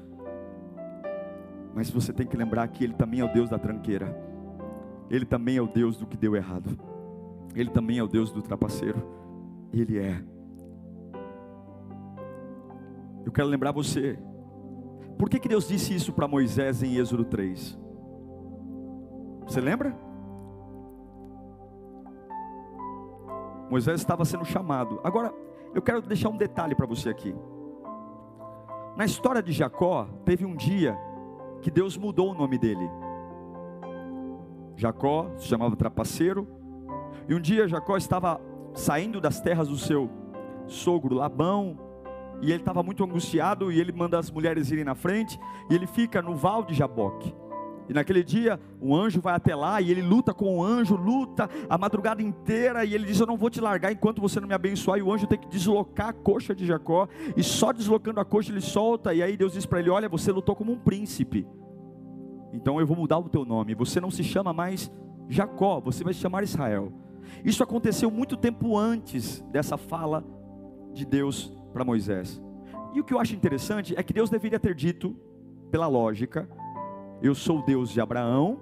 Mas 1.75 1.89
você 1.89 2.13
tem 2.13 2.25
que 2.25 2.37
lembrar 2.37 2.67
que 2.69 2.83
Ele 2.83 2.93
também 2.93 3.19
é 3.19 3.25
o 3.25 3.31
Deus 3.31 3.49
da 3.49 3.59
tranqueira, 3.59 4.17
Ele 5.09 5.25
também 5.25 5.57
é 5.57 5.61
o 5.61 5.67
Deus 5.67 5.97
do 5.97 6.07
que 6.07 6.17
deu 6.17 6.35
errado, 6.35 6.77
Ele 7.53 7.69
também 7.69 7.99
é 7.99 8.03
o 8.03 8.07
Deus 8.07 8.31
do 8.31 8.41
trapaceiro. 8.41 9.24
Ele 9.73 9.99
é. 9.99 10.23
Eu 13.25 13.31
quero 13.31 13.47
lembrar 13.47 13.71
você. 13.71 14.17
Por 15.17 15.29
que, 15.29 15.39
que 15.39 15.47
Deus 15.47 15.67
disse 15.67 15.93
isso 15.95 16.13
para 16.13 16.27
Moisés 16.27 16.83
em 16.83 16.95
Êxodo 16.97 17.25
3? 17.25 17.77
Você 19.47 19.61
lembra? 19.61 19.95
Moisés 23.69 23.99
estava 23.99 24.23
sendo 24.25 24.45
chamado. 24.45 24.99
Agora, 25.03 25.33
eu 25.73 25.81
quero 25.81 26.01
deixar 26.01 26.29
um 26.29 26.37
detalhe 26.37 26.75
para 26.75 26.85
você 26.85 27.09
aqui. 27.09 27.35
Na 28.95 29.05
história 29.05 29.41
de 29.43 29.51
Jacó, 29.51 30.07
teve 30.23 30.45
um 30.45 30.55
dia 30.55 30.97
que 31.61 31.69
Deus 31.69 31.97
mudou 31.97 32.31
o 32.31 32.33
nome 32.33 32.57
dele. 32.57 32.89
Jacó 34.77 35.29
se 35.37 35.47
chamava 35.47 35.75
trapaceiro, 35.75 36.47
e 37.27 37.33
um 37.33 37.39
dia 37.39 37.67
Jacó 37.67 37.97
estava 37.97 38.39
saindo 38.75 39.19
das 39.19 39.41
terras 39.41 39.67
do 39.67 39.77
seu 39.77 40.09
sogro 40.67 41.15
Labão, 41.15 41.79
e 42.41 42.51
ele 42.51 42.61
estava 42.61 42.83
muito 42.83 43.03
angustiado, 43.03 43.71
e 43.71 43.79
ele 43.79 43.91
manda 43.91 44.19
as 44.19 44.29
mulheres 44.29 44.69
irem 44.69 44.83
na 44.83 44.93
frente, 44.93 45.39
e 45.69 45.73
ele 45.73 45.87
fica 45.87 46.21
no 46.21 46.35
val 46.35 46.63
de 46.63 46.75
Jaboque. 46.75 47.33
E 47.87 47.93
naquele 47.93 48.23
dia, 48.23 48.59
o 48.81 48.95
anjo 48.95 49.21
vai 49.21 49.35
até 49.35 49.55
lá 49.55 49.79
e 49.79 49.91
ele 49.91 50.01
luta 50.01 50.33
com 50.33 50.57
o 50.57 50.63
anjo, 50.63 50.95
luta 50.95 51.49
a 51.69 51.77
madrugada 51.77 52.21
inteira. 52.21 52.83
E 52.83 52.95
ele 52.95 53.05
diz: 53.05 53.19
Eu 53.19 53.27
não 53.27 53.37
vou 53.37 53.49
te 53.49 53.61
largar 53.61 53.91
enquanto 53.91 54.19
você 54.19 54.39
não 54.39 54.47
me 54.47 54.55
abençoar. 54.55 54.97
E 54.97 55.03
o 55.03 55.13
anjo 55.13 55.27
tem 55.27 55.37
que 55.37 55.47
deslocar 55.47 56.09
a 56.09 56.13
coxa 56.13 56.55
de 56.55 56.65
Jacó. 56.65 57.07
E 57.37 57.43
só 57.43 57.71
deslocando 57.71 58.19
a 58.19 58.25
coxa 58.25 58.51
ele 58.51 58.61
solta. 58.61 59.13
E 59.13 59.21
aí 59.21 59.37
Deus 59.37 59.53
diz 59.53 59.67
para 59.67 59.79
ele: 59.79 59.91
Olha, 59.91 60.09
você 60.09 60.31
lutou 60.31 60.55
como 60.55 60.71
um 60.71 60.79
príncipe. 60.79 61.47
Então 62.51 62.79
eu 62.79 62.87
vou 62.87 62.97
mudar 62.97 63.19
o 63.19 63.29
teu 63.29 63.45
nome. 63.45 63.75
Você 63.75 64.01
não 64.01 64.09
se 64.09 64.23
chama 64.23 64.51
mais 64.51 64.91
Jacó, 65.29 65.79
você 65.79 66.03
vai 66.03 66.13
se 66.13 66.19
chamar 66.19 66.43
Israel. 66.43 66.91
Isso 67.43 67.63
aconteceu 67.63 68.09
muito 68.09 68.35
tempo 68.37 68.77
antes 68.77 69.41
dessa 69.51 69.77
fala 69.77 70.23
de 70.93 71.05
Deus 71.05 71.51
para 71.73 71.83
Moisés. 71.83 72.41
E 72.93 72.99
o 72.99 73.03
que 73.03 73.13
eu 73.13 73.19
acho 73.19 73.35
interessante 73.35 73.93
é 73.97 74.01
que 74.01 74.13
Deus 74.13 74.29
deveria 74.29 74.59
ter 74.59 74.73
dito, 74.73 75.15
pela 75.69 75.87
lógica, 75.87 76.47
eu 77.21 77.35
sou 77.35 77.59
o 77.59 77.61
Deus 77.63 77.89
de 77.89 77.99
Abraão, 77.99 78.59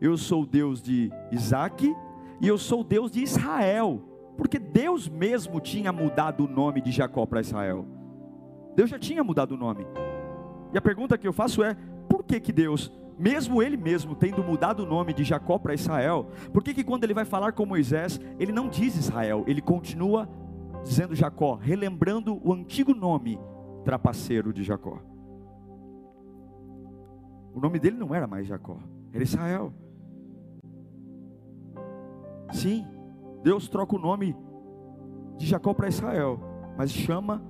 eu 0.00 0.16
sou 0.16 0.42
o 0.42 0.46
Deus 0.46 0.82
de 0.82 1.10
Isaac 1.32 1.94
e 2.40 2.48
eu 2.48 2.58
sou 2.58 2.80
o 2.80 2.84
Deus 2.84 3.10
de 3.10 3.22
Israel, 3.22 4.02
porque 4.36 4.58
Deus 4.58 5.08
mesmo 5.08 5.60
tinha 5.60 5.92
mudado 5.92 6.44
o 6.44 6.48
nome 6.48 6.80
de 6.80 6.90
Jacó 6.90 7.24
para 7.24 7.40
Israel. 7.40 7.86
Deus 8.76 8.90
já 8.90 8.98
tinha 8.98 9.24
mudado 9.24 9.52
o 9.52 9.56
nome. 9.56 9.86
E 10.72 10.78
a 10.78 10.82
pergunta 10.82 11.16
que 11.16 11.26
eu 11.26 11.32
faço 11.32 11.62
é: 11.62 11.76
por 12.08 12.24
que 12.24 12.40
que 12.40 12.52
Deus, 12.52 12.92
mesmo 13.18 13.62
ele 13.62 13.76
mesmo 13.76 14.14
tendo 14.14 14.42
mudado 14.42 14.82
o 14.82 14.86
nome 14.86 15.12
de 15.12 15.24
Jacó 15.24 15.58
para 15.58 15.74
Israel, 15.74 16.28
por 16.52 16.62
que 16.62 16.74
que 16.74 16.84
quando 16.84 17.04
ele 17.04 17.14
vai 17.14 17.24
falar 17.24 17.52
com 17.52 17.64
Moisés, 17.66 18.20
ele 18.38 18.52
não 18.52 18.68
diz 18.68 18.96
Israel, 18.96 19.44
ele 19.46 19.60
continua 19.60 20.28
dizendo 20.82 21.14
Jacó, 21.14 21.54
relembrando 21.54 22.40
o 22.42 22.52
antigo 22.52 22.94
nome 22.94 23.38
trapaceiro 23.84 24.52
de 24.52 24.62
Jacó? 24.62 24.98
O 27.54 27.60
nome 27.60 27.78
dele 27.78 27.96
não 27.96 28.14
era 28.14 28.26
mais 28.26 28.46
Jacó, 28.46 28.78
era 29.12 29.22
Israel. 29.22 29.72
Sim, 32.52 32.86
Deus 33.42 33.68
troca 33.68 33.96
o 33.96 33.98
nome 33.98 34.36
de 35.36 35.46
Jacó 35.46 35.72
para 35.72 35.88
Israel, 35.88 36.40
mas 36.76 36.90
chama 36.90 37.42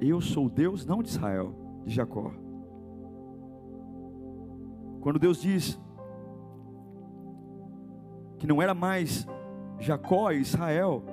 eu 0.00 0.20
sou 0.20 0.48
Deus 0.48 0.84
não 0.84 1.02
de 1.02 1.10
Israel, 1.10 1.54
de 1.84 1.94
Jacó. 1.94 2.32
Quando 5.02 5.18
Deus 5.18 5.42
diz 5.42 5.78
que 8.38 8.46
não 8.46 8.62
era 8.62 8.72
mais 8.72 9.26
Jacó 9.78 10.32
e 10.32 10.40
Israel, 10.40 11.04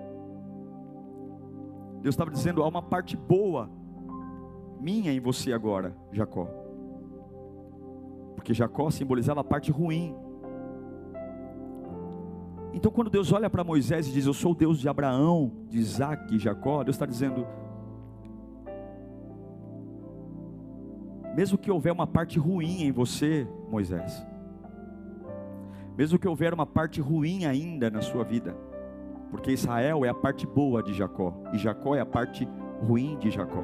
Deus 2.02 2.14
estava 2.14 2.32
dizendo: 2.32 2.64
há 2.64 2.68
uma 2.70 2.82
parte 2.82 3.18
boa 3.18 3.70
minha 4.80 5.12
em 5.12 5.20
você 5.20 5.52
agora, 5.52 5.94
Jacó 6.14 6.60
porque 8.50 8.54
Jacó 8.54 8.90
simbolizava 8.90 9.42
a 9.42 9.44
parte 9.44 9.70
ruim. 9.70 10.16
Então, 12.74 12.92
quando 12.92 13.10
Deus 13.10 13.32
olha 13.32 13.50
para 13.50 13.64
Moisés 13.64 14.08
e 14.08 14.12
diz: 14.12 14.26
Eu 14.26 14.34
sou 14.34 14.54
o 14.54 14.56
Deus 14.56 14.80
de 14.80 14.90
Abraão, 14.90 15.52
de 15.68 15.78
Isaac 15.78 16.34
e 16.34 16.40
Jacó, 16.40 16.84
Deus 16.84 16.96
está 16.96 17.06
dizendo: 17.06 17.46
Mesmo 21.40 21.58
que 21.58 21.72
houver 21.72 21.94
uma 21.94 22.06
parte 22.06 22.38
ruim 22.38 22.84
em 22.84 22.92
você, 22.92 23.48
Moisés, 23.72 24.28
mesmo 25.98 26.20
que 26.20 26.28
houver 26.28 26.54
uma 26.54 26.66
parte 26.66 27.00
ruim 27.00 27.46
ainda 27.46 27.90
na 27.90 28.02
sua 28.02 28.26
vida, 28.26 28.54
porque 29.32 29.54
Israel 29.54 30.04
é 30.04 30.10
a 30.10 30.14
parte 30.14 30.46
boa 30.46 30.84
de 30.84 30.94
Jacó, 30.94 31.34
e 31.54 31.58
Jacó 31.58 31.96
é 31.96 32.02
a 32.02 32.06
parte 32.06 32.46
ruim 32.82 33.18
de 33.20 33.32
Jacó. 33.32 33.64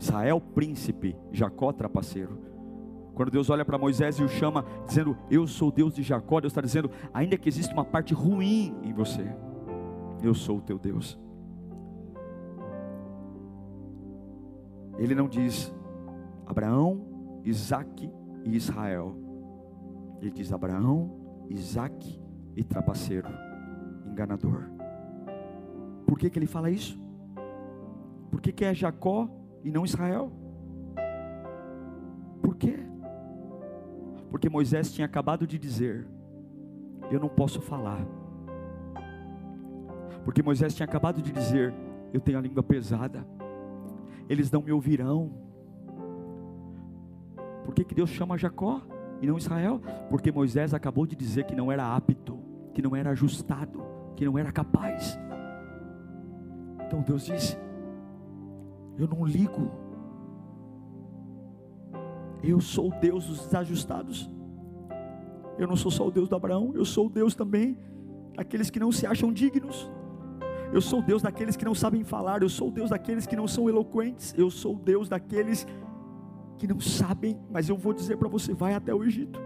Israel, 0.00 0.40
príncipe, 0.40 1.16
Jacó, 1.30 1.72
trapaceiro. 1.72 2.36
Quando 3.14 3.30
Deus 3.30 3.48
olha 3.50 3.64
para 3.64 3.78
Moisés 3.78 4.16
e 4.16 4.24
o 4.24 4.28
chama, 4.28 4.64
dizendo: 4.84 5.16
Eu 5.30 5.46
sou 5.46 5.70
Deus 5.70 5.94
de 5.94 6.02
Jacó, 6.02 6.40
Deus 6.40 6.50
está 6.50 6.60
dizendo: 6.60 6.90
ainda 7.14 7.38
que 7.38 7.48
exista 7.48 7.72
uma 7.72 7.84
parte 7.84 8.12
ruim 8.14 8.74
em 8.82 8.92
você, 8.92 9.32
eu 10.24 10.34
sou 10.34 10.58
o 10.58 10.62
teu 10.62 10.76
Deus. 10.76 11.16
Ele 14.98 15.14
não 15.14 15.28
diz 15.28 15.72
Abraão, 16.48 17.40
Isaac 17.44 18.10
e 18.44 18.56
Israel. 18.56 19.14
Ele 20.20 20.30
diz 20.30 20.50
Abraão, 20.50 21.44
Isaac 21.50 22.18
e 22.56 22.64
trapaceiro, 22.64 23.28
enganador. 24.06 24.70
Por 26.06 26.18
que, 26.18 26.30
que 26.30 26.38
ele 26.38 26.46
fala 26.46 26.70
isso? 26.70 26.98
Por 28.30 28.40
que, 28.40 28.50
que 28.50 28.64
é 28.64 28.72
Jacó 28.74 29.28
e 29.62 29.70
não 29.70 29.84
Israel? 29.84 30.32
Por 32.42 32.56
quê? 32.56 32.78
Porque 34.30 34.48
Moisés 34.48 34.90
tinha 34.90 35.04
acabado 35.04 35.46
de 35.46 35.58
dizer: 35.58 36.06
Eu 37.10 37.20
não 37.20 37.28
posso 37.28 37.60
falar. 37.60 38.04
Porque 40.24 40.42
Moisés 40.42 40.74
tinha 40.74 40.86
acabado 40.86 41.20
de 41.20 41.30
dizer: 41.30 41.74
Eu 42.12 42.20
tenho 42.20 42.38
a 42.38 42.40
língua 42.40 42.62
pesada. 42.62 43.26
Eles 44.28 44.50
não 44.50 44.62
me 44.62 44.72
ouvirão. 44.72 45.47
Por 47.68 47.74
que, 47.74 47.84
que 47.84 47.94
Deus 47.94 48.08
chama 48.08 48.38
Jacó 48.38 48.80
e 49.20 49.26
não 49.26 49.36
Israel? 49.36 49.78
Porque 50.08 50.32
Moisés 50.32 50.72
acabou 50.72 51.06
de 51.06 51.14
dizer 51.14 51.44
que 51.44 51.54
não 51.54 51.70
era 51.70 51.94
apto, 51.94 52.38
que 52.72 52.80
não 52.80 52.96
era 52.96 53.10
ajustado, 53.10 53.84
que 54.16 54.24
não 54.24 54.38
era 54.38 54.50
capaz. 54.50 55.18
Então 56.86 57.02
Deus 57.02 57.26
disse: 57.26 57.58
Eu 58.96 59.06
não 59.06 59.22
ligo 59.22 59.70
eu 62.42 62.60
sou 62.60 62.88
o 62.88 63.00
Deus 63.00 63.26
dos 63.26 63.40
desajustados. 63.40 64.30
Eu 65.58 65.66
não 65.66 65.76
sou 65.76 65.90
só 65.90 66.06
o 66.06 66.10
Deus 66.10 66.28
do 66.28 66.36
Abraão, 66.36 66.72
eu 66.74 66.84
sou 66.84 67.06
o 67.06 67.10
Deus 67.10 67.34
também 67.34 67.76
daqueles 68.34 68.70
que 68.70 68.78
não 68.78 68.92
se 68.92 69.06
acham 69.06 69.32
dignos. 69.32 69.90
Eu 70.72 70.80
sou 70.80 71.00
o 71.00 71.02
Deus 71.02 71.20
daqueles 71.22 71.56
que 71.56 71.64
não 71.64 71.74
sabem 71.74 72.04
falar, 72.04 72.42
eu 72.42 72.48
sou 72.48 72.68
o 72.68 72.70
Deus 72.70 72.90
daqueles 72.90 73.26
que 73.26 73.34
não 73.34 73.48
são 73.48 73.68
eloquentes, 73.68 74.34
eu 74.36 74.50
sou 74.50 74.76
o 74.76 74.78
Deus 74.78 75.08
daqueles 75.08 75.64
que 75.64 75.87
não 76.66 76.80
sabem, 76.80 77.38
mas 77.50 77.68
eu 77.68 77.76
vou 77.76 77.92
dizer 77.92 78.16
para 78.16 78.28
você: 78.28 78.52
vai 78.52 78.74
até 78.74 78.94
o 78.94 79.04
Egito. 79.04 79.40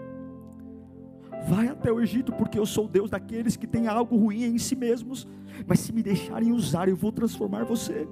Vai 1.49 1.69
até 1.69 1.91
o 1.91 2.01
Egito, 2.01 2.33
porque 2.33 2.59
eu 2.59 2.65
sou 2.65 2.87
Deus 2.87 3.11
daqueles 3.11 3.57
que 3.57 3.67
têm 3.67 3.89
algo 3.89 4.17
ruim 4.17 4.45
em 4.45 4.59
si 4.59 4.77
mesmos, 4.77 5.27
mas 5.67 5.81
se 5.81 5.93
me 5.93 6.03
deixarem 6.03 6.53
usar, 6.53 6.89
eu 6.89 6.97
vou 6.97 7.11
transformar 7.11 7.65
você. 7.65 8.07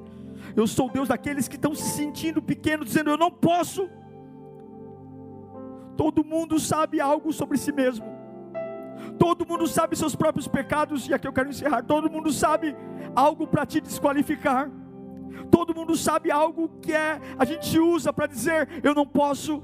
Eu 0.56 0.66
sou 0.66 0.90
Deus 0.90 1.08
daqueles 1.08 1.46
que 1.46 1.56
estão 1.56 1.74
se 1.74 1.90
sentindo 1.90 2.42
pequenos, 2.42 2.86
dizendo: 2.86 3.10
Eu 3.10 3.16
não 3.16 3.30
posso. 3.30 3.88
Todo 5.96 6.24
mundo 6.24 6.58
sabe 6.58 7.00
algo 7.00 7.32
sobre 7.32 7.58
si 7.58 7.72
mesmo. 7.72 8.06
Todo 9.18 9.46
mundo 9.46 9.66
sabe 9.66 9.96
seus 9.96 10.16
próprios 10.16 10.48
pecados, 10.48 11.08
e 11.08 11.14
aqui 11.14 11.28
eu 11.28 11.32
quero 11.32 11.48
encerrar. 11.48 11.82
Todo 11.82 12.10
mundo 12.10 12.32
sabe 12.32 12.74
algo 13.14 13.46
para 13.46 13.64
te 13.66 13.80
desqualificar. 13.80 14.70
Todo 15.50 15.74
mundo 15.74 15.96
sabe 15.96 16.30
algo 16.30 16.68
que 16.80 16.92
é 16.92 17.20
a 17.38 17.44
gente 17.44 17.78
usa 17.78 18.12
para 18.12 18.26
dizer 18.26 18.68
eu 18.82 18.94
não 18.94 19.06
posso 19.06 19.62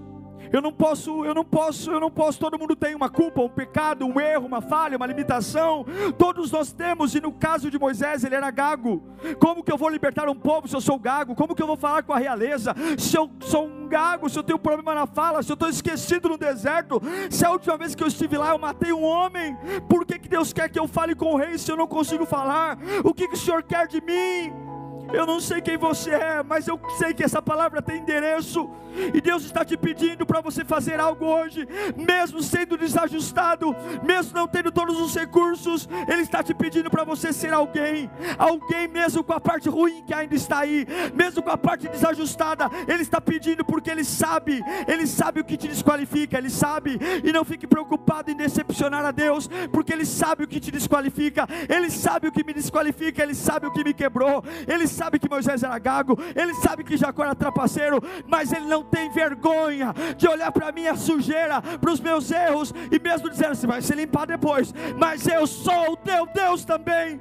eu 0.52 0.62
não 0.62 0.72
posso, 0.72 1.24
eu 1.24 1.34
não 1.34 1.44
posso, 1.44 1.90
eu 1.90 2.00
não 2.00 2.10
posso. 2.10 2.38
Todo 2.38 2.58
mundo 2.58 2.76
tem 2.76 2.94
uma 2.94 3.08
culpa, 3.08 3.40
um 3.42 3.48
pecado, 3.48 4.06
um 4.06 4.20
erro, 4.20 4.46
uma 4.46 4.60
falha, 4.60 4.96
uma 4.96 5.06
limitação. 5.06 5.84
Todos 6.16 6.50
nós 6.50 6.72
temos, 6.72 7.14
e 7.14 7.20
no 7.20 7.32
caso 7.32 7.70
de 7.70 7.78
Moisés, 7.78 8.24
ele 8.24 8.34
era 8.34 8.50
gago. 8.50 9.02
Como 9.38 9.62
que 9.62 9.72
eu 9.72 9.76
vou 9.76 9.88
libertar 9.88 10.28
um 10.28 10.34
povo 10.34 10.68
se 10.68 10.76
eu 10.76 10.80
sou 10.80 10.98
gago? 10.98 11.34
Como 11.34 11.54
que 11.54 11.62
eu 11.62 11.66
vou 11.66 11.76
falar 11.76 12.02
com 12.02 12.12
a 12.12 12.18
realeza 12.18 12.74
se 12.98 13.16
eu 13.16 13.30
sou 13.40 13.66
um 13.66 13.88
gago, 13.88 14.28
se 14.28 14.38
eu 14.38 14.42
tenho 14.42 14.58
problema 14.58 14.94
na 14.94 15.06
fala, 15.06 15.42
se 15.42 15.50
eu 15.50 15.54
estou 15.54 15.68
esquecido 15.68 16.28
no 16.28 16.38
deserto? 16.38 17.00
Se 17.30 17.44
a 17.44 17.50
última 17.50 17.76
vez 17.76 17.94
que 17.94 18.02
eu 18.02 18.08
estive 18.08 18.36
lá 18.36 18.50
eu 18.50 18.58
matei 18.58 18.92
um 18.92 19.04
homem, 19.04 19.56
por 19.88 20.04
que, 20.04 20.18
que 20.18 20.28
Deus 20.28 20.52
quer 20.52 20.68
que 20.68 20.78
eu 20.78 20.88
fale 20.88 21.14
com 21.14 21.34
o 21.34 21.36
rei 21.36 21.58
se 21.58 21.70
eu 21.70 21.76
não 21.76 21.86
consigo 21.86 22.26
falar? 22.26 22.78
O 23.04 23.12
que, 23.12 23.28
que 23.28 23.34
o 23.34 23.38
Senhor 23.38 23.62
quer 23.62 23.86
de 23.86 24.00
mim? 24.00 24.65
Eu 25.12 25.26
não 25.26 25.40
sei 25.40 25.60
quem 25.60 25.76
você 25.76 26.10
é, 26.10 26.42
mas 26.42 26.66
eu 26.66 26.80
sei 26.98 27.14
que 27.14 27.22
essa 27.22 27.40
palavra 27.40 27.80
tem 27.80 27.98
endereço. 27.98 28.68
E 29.12 29.20
Deus 29.20 29.44
está 29.44 29.64
te 29.64 29.76
pedindo 29.76 30.24
para 30.24 30.40
você 30.40 30.64
fazer 30.64 30.98
algo 30.98 31.26
hoje, 31.26 31.68
mesmo 31.96 32.42
sendo 32.42 32.78
desajustado, 32.78 33.76
mesmo 34.02 34.32
não 34.34 34.48
tendo 34.48 34.72
todos 34.72 34.98
os 34.98 35.14
recursos, 35.14 35.88
Ele 36.08 36.22
está 36.22 36.42
te 36.42 36.54
pedindo 36.54 36.90
para 36.90 37.04
você 37.04 37.32
ser 37.32 37.52
alguém, 37.52 38.10
alguém 38.38 38.88
mesmo 38.88 39.22
com 39.22 39.34
a 39.34 39.40
parte 39.40 39.68
ruim 39.68 40.02
que 40.02 40.14
ainda 40.14 40.34
está 40.34 40.60
aí, 40.60 40.86
mesmo 41.14 41.42
com 41.42 41.50
a 41.50 41.58
parte 41.58 41.88
desajustada, 41.88 42.70
Ele 42.88 43.02
está 43.02 43.20
pedindo 43.20 43.64
porque 43.64 43.90
Ele 43.90 44.04
sabe, 44.04 44.62
Ele 44.88 45.06
sabe 45.06 45.40
o 45.40 45.44
que 45.44 45.56
te 45.56 45.68
desqualifica, 45.68 46.38
Ele 46.38 46.50
sabe, 46.50 46.98
e 47.22 47.32
não 47.32 47.44
fique 47.44 47.66
preocupado 47.66 48.30
em 48.30 48.36
decepcionar 48.36 49.04
a 49.04 49.10
Deus, 49.10 49.48
porque 49.70 49.92
Ele 49.92 50.06
sabe 50.06 50.44
o 50.44 50.48
que 50.48 50.58
te 50.58 50.70
desqualifica, 50.70 51.46
Ele 51.68 51.90
sabe 51.90 52.28
o 52.28 52.32
que 52.32 52.42
me 52.42 52.54
desqualifica, 52.54 53.22
Ele 53.22 53.34
sabe 53.34 53.66
o 53.66 53.72
que 53.72 53.84
me 53.84 53.92
quebrou, 53.92 54.42
Ele 54.66 54.86
sabe 54.96 55.18
que 55.18 55.28
Moisés 55.28 55.62
era 55.62 55.78
gago, 55.78 56.18
ele 56.34 56.54
sabe 56.54 56.82
que 56.82 56.96
Jacó 56.96 57.22
era 57.22 57.34
trapaceiro, 57.34 58.00
mas 58.26 58.52
ele 58.52 58.66
não 58.66 58.82
tem 58.82 59.10
vergonha 59.10 59.94
de 60.16 60.26
olhar 60.26 60.50
para 60.50 60.68
a 60.68 60.72
minha 60.72 60.96
sujeira, 60.96 61.60
para 61.60 61.92
os 61.92 62.00
meus 62.00 62.30
erros, 62.30 62.72
e 62.90 62.98
mesmo 62.98 63.28
dizer 63.28 63.48
assim: 63.48 63.66
vai 63.66 63.82
se 63.82 63.94
limpar 63.94 64.26
depois, 64.26 64.72
mas 64.98 65.26
eu 65.26 65.46
sou 65.46 65.92
o 65.92 65.96
teu 65.96 66.26
Deus 66.26 66.64
também. 66.64 67.20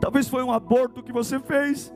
Talvez 0.00 0.28
foi 0.28 0.42
um 0.42 0.52
aborto 0.52 1.02
que 1.02 1.12
você 1.12 1.38
fez, 1.38 1.92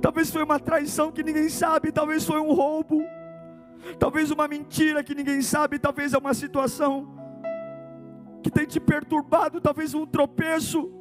talvez 0.00 0.30
foi 0.30 0.42
uma 0.42 0.60
traição 0.60 1.10
que 1.10 1.22
ninguém 1.22 1.48
sabe, 1.48 1.90
talvez 1.90 2.24
foi 2.24 2.40
um 2.40 2.52
roubo, 2.52 3.02
talvez 3.98 4.30
uma 4.30 4.46
mentira 4.46 5.02
que 5.02 5.14
ninguém 5.14 5.40
sabe, 5.42 5.78
talvez 5.78 6.12
é 6.12 6.18
uma 6.18 6.34
situação 6.34 7.16
que 8.42 8.50
tem 8.50 8.66
te 8.66 8.78
perturbado, 8.78 9.60
talvez 9.60 9.94
um 9.94 10.06
tropeço. 10.06 10.97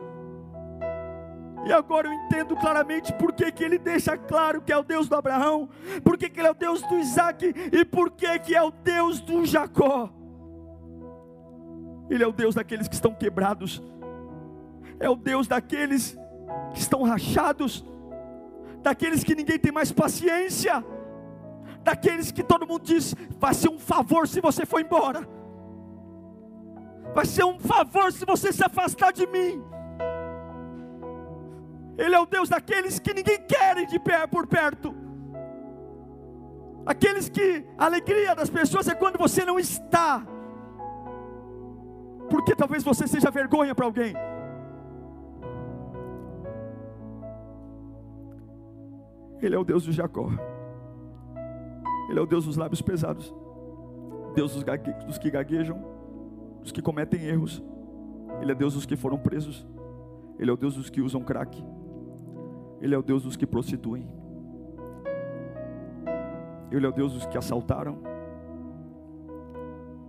E 1.67 1.73
agora 1.73 2.08
eu 2.08 2.13
entendo 2.13 2.56
claramente 2.56 3.12
por 3.12 3.34
que, 3.34 3.51
que 3.51 3.62
ele 3.62 3.77
deixa 3.77 4.17
claro 4.17 4.62
que 4.62 4.71
é 4.71 4.77
o 4.77 4.84
Deus 4.84 5.10
do 5.10 5.15
Abraão, 5.15 5.67
por 6.01 6.17
que, 6.17 6.30
que 6.30 6.39
ele 6.39 6.47
é 6.47 6.51
o 6.51 6.53
Deus 6.53 6.82
do 6.84 6.97
Isaac 6.97 7.53
e 7.73 7.84
por 7.84 8.12
que, 8.12 8.39
que 8.39 8.56
é 8.56 8.63
o 8.63 8.71
Deus 8.71 9.19
do 9.19 9.45
Jacó. 9.45 10.10
Ele 12.10 12.23
é 12.23 12.27
o 12.27 12.32
Deus 12.32 12.56
daqueles 12.56 12.88
que 12.88 12.95
estão 12.95 13.13
quebrados, 13.13 13.84
é 14.97 15.10
o 15.10 15.15
Deus 15.17 15.45
daqueles 15.45 16.17
que 16.73 16.80
estão 16.80 17.03
rachados, 17.03 17.84
daqueles 18.82 19.21
que 19.21 19.36
ninguém 19.36 19.60
tem 19.60 19.73
mais 19.73 19.91
paciência, 19.91 20.82
daqueles 21.84 22.32
que 22.32 22.43
todo 22.43 22.65
mundo 22.65 22.86
diz: 22.86 23.13
vai 23.38 23.53
ser 23.53 23.67
um 23.67 23.77
favor 23.77 24.25
se 24.25 24.39
você 24.39 24.65
for 24.65 24.80
embora, 24.80 25.27
vai 27.13 27.25
ser 27.25 27.43
um 27.43 27.60
favor 27.60 28.10
se 28.13 28.23
você 28.23 28.53
se 28.53 28.63
afastar 28.63 29.12
de 29.12 29.27
mim. 29.27 29.62
Ele 31.97 32.13
é 32.13 32.19
o 32.19 32.25
Deus 32.25 32.47
daqueles 32.47 32.99
que 32.99 33.13
ninguém 33.13 33.39
quer 33.41 33.86
de 33.86 33.99
pé 33.99 34.27
por 34.27 34.45
perto. 34.45 34.93
Aqueles 36.86 37.27
que 37.27 37.65
a 37.77 37.86
alegria 37.86 38.36
das 38.36 38.49
pessoas 38.49 38.88
é 38.88 38.95
quando 38.95 39.17
você 39.17 39.43
não 39.43 39.57
está. 39.60 40.25
Porque 42.29 42.55
talvez 42.55 42.83
você 42.83 43.07
seja 43.07 43.31
vergonha 43.31 43.73
para 43.73 43.86
alguém. 43.86 44.13
Ele 49.41 49.55
é 49.55 49.57
o 49.57 49.63
Deus 49.63 49.83
de 49.83 49.91
Jacó. 49.91 50.29
Ele 52.10 52.19
é 52.19 52.21
o 52.21 52.25
Deus 52.25 52.45
dos 52.45 52.57
lábios 52.57 52.81
pesados. 52.81 53.33
Deus 54.33 54.53
dos, 54.53 54.63
gague... 54.63 54.93
dos 55.05 55.17
que 55.17 55.31
gaguejam, 55.31 55.83
dos 56.62 56.71
que 56.71 56.81
cometem 56.81 57.25
erros. 57.25 57.63
Ele 58.39 58.51
é 58.51 58.55
Deus 58.55 58.75
dos 58.75 58.86
que 58.86 58.95
foram 58.95 59.17
presos. 59.17 59.67
Ele 60.38 60.49
é 60.49 60.53
o 60.53 60.57
Deus 60.57 60.75
dos 60.75 60.89
que 60.89 61.01
usam 61.01 61.21
crack. 61.21 61.63
Ele 62.82 62.94
é 62.94 62.98
o 62.98 63.02
Deus 63.02 63.24
dos 63.24 63.36
que 63.36 63.46
prostituem. 63.46 64.08
Ele 66.72 66.86
é 66.86 66.90
o 66.90 66.92
Deus 66.92 67.13
dos 67.13 67.26
que 67.26 67.38
assaltaram. 67.38 67.98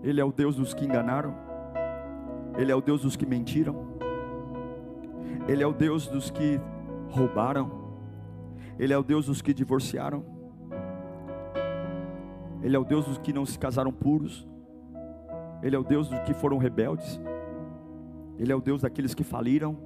Ele 0.03 0.21
é 0.21 0.25
o 0.25 0.33
Deus 0.33 0.57
dos 0.57 0.75
que 0.75 0.85
enganaram. 0.85 1.35
Ele 2.57 2.73
é 2.73 2.75
o 2.75 2.81
Deus 2.81 3.03
dos 3.03 3.17
que 3.17 3.25
mentiram. 3.25 3.87
Ele 5.47 5.63
é 5.63 5.67
o 5.67 5.73
Deus 5.73 6.07
dos 6.07 6.31
que 6.31 6.61
roubaram. 7.11 7.71
Ele 8.79 8.93
é 8.93 8.99
o 8.99 9.03
Deus 9.03 9.27
dos 9.27 9.41
que 9.41 9.55
divorciaram. 9.55 10.25
Ele 12.63 12.77
é 12.77 12.79
o 12.79 12.85
Deus 12.85 13.07
dos 13.07 13.19
que 13.19 13.33
não 13.33 13.47
se 13.47 13.59
casaram 13.59 13.93
puros. 13.93 14.47
Ele 15.63 15.75
é 15.75 15.79
o 15.79 15.85
Deus 15.85 16.09
dos 16.09 16.19
que 16.21 16.35
foram 16.35 16.59
rebeldes. 16.59 17.21
Ele 18.39 18.53
é 18.53 18.55
o 18.55 18.61
Deus 18.61 18.83
daqueles 18.83 19.15
que 19.15 19.25
faliram. 19.25 19.77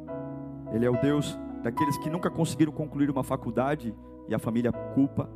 Ele 0.73 0.85
é 0.85 0.91
o 0.91 1.01
Deus 1.01 1.39
daqueles 1.63 1.97
que 1.99 2.11
nunca 2.11 2.31
conseguiram 2.31 2.73
concluir 2.73 3.11
uma 3.11 3.23
faculdade 3.23 3.95
e 4.29 4.35
a 4.35 4.39
família 4.39 4.73
culpa. 4.73 5.29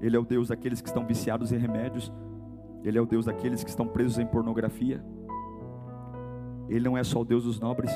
Ele 0.00 0.16
é 0.16 0.18
o 0.18 0.24
Deus 0.24 0.48
daqueles 0.48 0.80
que 0.80 0.88
estão 0.88 1.06
viciados 1.06 1.52
em 1.52 1.58
remédios. 1.58 2.12
Ele 2.84 2.98
é 2.98 3.00
o 3.00 3.06
Deus 3.06 3.26
daqueles 3.26 3.62
que 3.62 3.70
estão 3.70 3.86
presos 3.86 4.18
em 4.18 4.26
pornografia. 4.26 5.04
Ele 6.68 6.84
não 6.84 6.96
é 6.96 7.04
só 7.04 7.20
o 7.20 7.24
Deus 7.24 7.44
dos 7.44 7.60
nobres. 7.60 7.92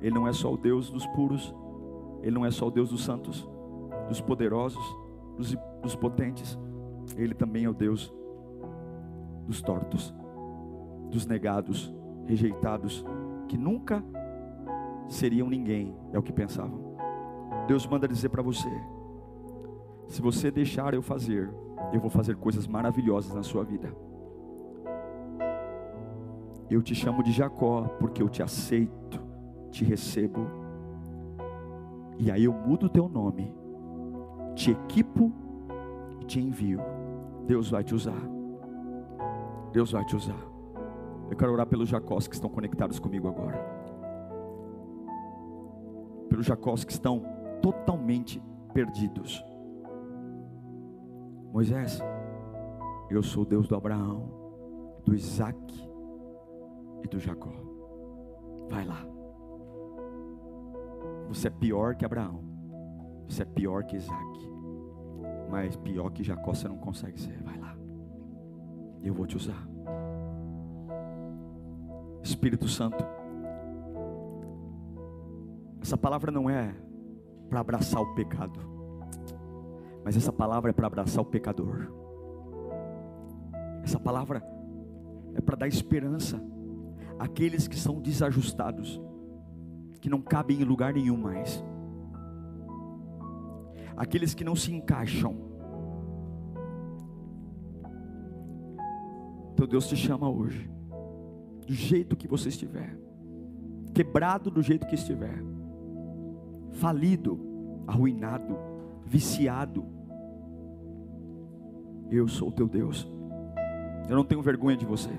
Ele 0.00 0.14
não 0.14 0.26
é 0.26 0.32
só 0.32 0.52
o 0.52 0.56
Deus 0.56 0.90
dos 0.90 1.06
puros. 1.08 1.54
Ele 2.22 2.34
não 2.34 2.44
é 2.44 2.50
só 2.50 2.66
o 2.66 2.70
Deus 2.70 2.90
dos 2.90 3.04
santos, 3.04 3.48
dos 4.08 4.20
poderosos, 4.20 4.84
dos, 5.36 5.56
dos 5.82 5.94
potentes. 5.94 6.58
Ele 7.16 7.34
também 7.34 7.64
é 7.64 7.68
o 7.68 7.74
Deus 7.74 8.12
dos 9.46 9.62
tortos, 9.62 10.14
dos 11.10 11.26
negados, 11.26 11.94
rejeitados, 12.26 13.04
que 13.46 13.56
nunca 13.56 14.02
seriam 15.08 15.48
ninguém, 15.48 15.94
é 16.12 16.18
o 16.18 16.22
que 16.22 16.32
pensavam. 16.32 16.96
Deus 17.66 17.86
manda 17.86 18.08
dizer 18.08 18.28
para 18.28 18.42
você: 18.42 18.68
se 20.08 20.20
você 20.20 20.50
deixar 20.50 20.94
eu 20.94 21.02
fazer, 21.02 21.50
eu 21.92 22.00
vou 22.00 22.10
fazer 22.10 22.36
coisas 22.36 22.66
maravilhosas 22.66 23.34
na 23.34 23.42
sua 23.42 23.64
vida. 23.64 23.92
Eu 26.68 26.82
te 26.82 26.94
chamo 26.94 27.22
de 27.22 27.30
Jacó 27.30 27.82
porque 28.00 28.22
eu 28.22 28.28
te 28.28 28.42
aceito, 28.42 29.20
te 29.70 29.84
recebo. 29.84 30.46
E 32.18 32.30
aí 32.30 32.44
eu 32.44 32.52
mudo 32.52 32.86
o 32.86 32.88
teu 32.88 33.08
nome, 33.08 33.54
te 34.54 34.70
equipo 34.70 35.32
e 36.20 36.24
te 36.24 36.40
envio. 36.40 36.80
Deus 37.46 37.70
vai 37.70 37.84
te 37.84 37.94
usar. 37.94 38.20
Deus 39.72 39.92
vai 39.92 40.04
te 40.04 40.16
usar. 40.16 40.34
Eu 41.30 41.36
quero 41.36 41.52
orar 41.52 41.66
pelos 41.66 41.88
Jacós 41.88 42.26
que 42.26 42.34
estão 42.34 42.50
conectados 42.50 42.98
comigo 42.98 43.28
agora 43.28 43.85
pelos 46.36 46.46
Jacós 46.46 46.84
que 46.84 46.92
estão 46.92 47.22
totalmente 47.62 48.42
perdidos. 48.74 49.42
Moisés, 51.50 51.98
eu 53.08 53.22
sou 53.22 53.42
o 53.42 53.46
Deus 53.46 53.66
do 53.66 53.74
Abraão, 53.74 54.30
do 55.02 55.14
Isaac 55.14 55.58
e 57.02 57.08
do 57.08 57.18
Jacó. 57.18 57.52
Vai 58.68 58.84
lá. 58.84 59.06
Você 61.28 61.48
é 61.48 61.50
pior 61.50 61.94
que 61.94 62.04
Abraão. 62.04 62.44
Você 63.26 63.40
é 63.40 63.46
pior 63.46 63.84
que 63.84 63.96
Isaac. 63.96 64.50
Mas 65.50 65.74
pior 65.76 66.10
que 66.10 66.22
Jacó 66.22 66.52
você 66.52 66.68
não 66.68 66.76
consegue 66.76 67.18
ser. 67.18 67.42
Vai 67.42 67.58
lá. 67.58 67.74
Eu 69.02 69.14
vou 69.14 69.26
te 69.26 69.38
usar. 69.38 69.66
Espírito 72.22 72.68
Santo 72.68 73.15
essa 75.86 75.96
palavra 75.96 76.32
não 76.32 76.50
é 76.50 76.74
para 77.48 77.60
abraçar 77.60 78.02
o 78.02 78.12
pecado, 78.12 78.58
mas 80.04 80.16
essa 80.16 80.32
palavra 80.32 80.70
é 80.70 80.72
para 80.72 80.88
abraçar 80.88 81.22
o 81.22 81.24
pecador. 81.24 81.92
Essa 83.84 84.00
palavra 84.00 84.42
é 85.32 85.40
para 85.40 85.54
dar 85.54 85.68
esperança 85.68 86.42
àqueles 87.20 87.68
que 87.68 87.76
são 87.78 88.00
desajustados, 88.00 89.00
que 90.00 90.10
não 90.10 90.20
cabem 90.20 90.60
em 90.60 90.64
lugar 90.64 90.92
nenhum 90.92 91.16
mais, 91.16 91.64
aqueles 93.96 94.34
que 94.34 94.42
não 94.42 94.56
se 94.56 94.72
encaixam. 94.72 95.36
Então 99.52 99.68
Deus 99.68 99.86
te 99.86 99.94
chama 99.94 100.28
hoje, 100.28 100.68
do 101.64 101.72
jeito 101.72 102.16
que 102.16 102.26
você 102.26 102.48
estiver, 102.48 102.98
quebrado 103.94 104.50
do 104.50 104.60
jeito 104.60 104.84
que 104.84 104.96
estiver 104.96 105.54
falido, 106.76 107.38
arruinado, 107.86 108.56
viciado. 109.04 109.84
Eu 112.10 112.28
sou 112.28 112.48
o 112.48 112.52
teu 112.52 112.68
Deus. 112.68 113.08
Eu 114.08 114.16
não 114.16 114.24
tenho 114.24 114.42
vergonha 114.42 114.76
de 114.76 114.86
você. 114.86 115.10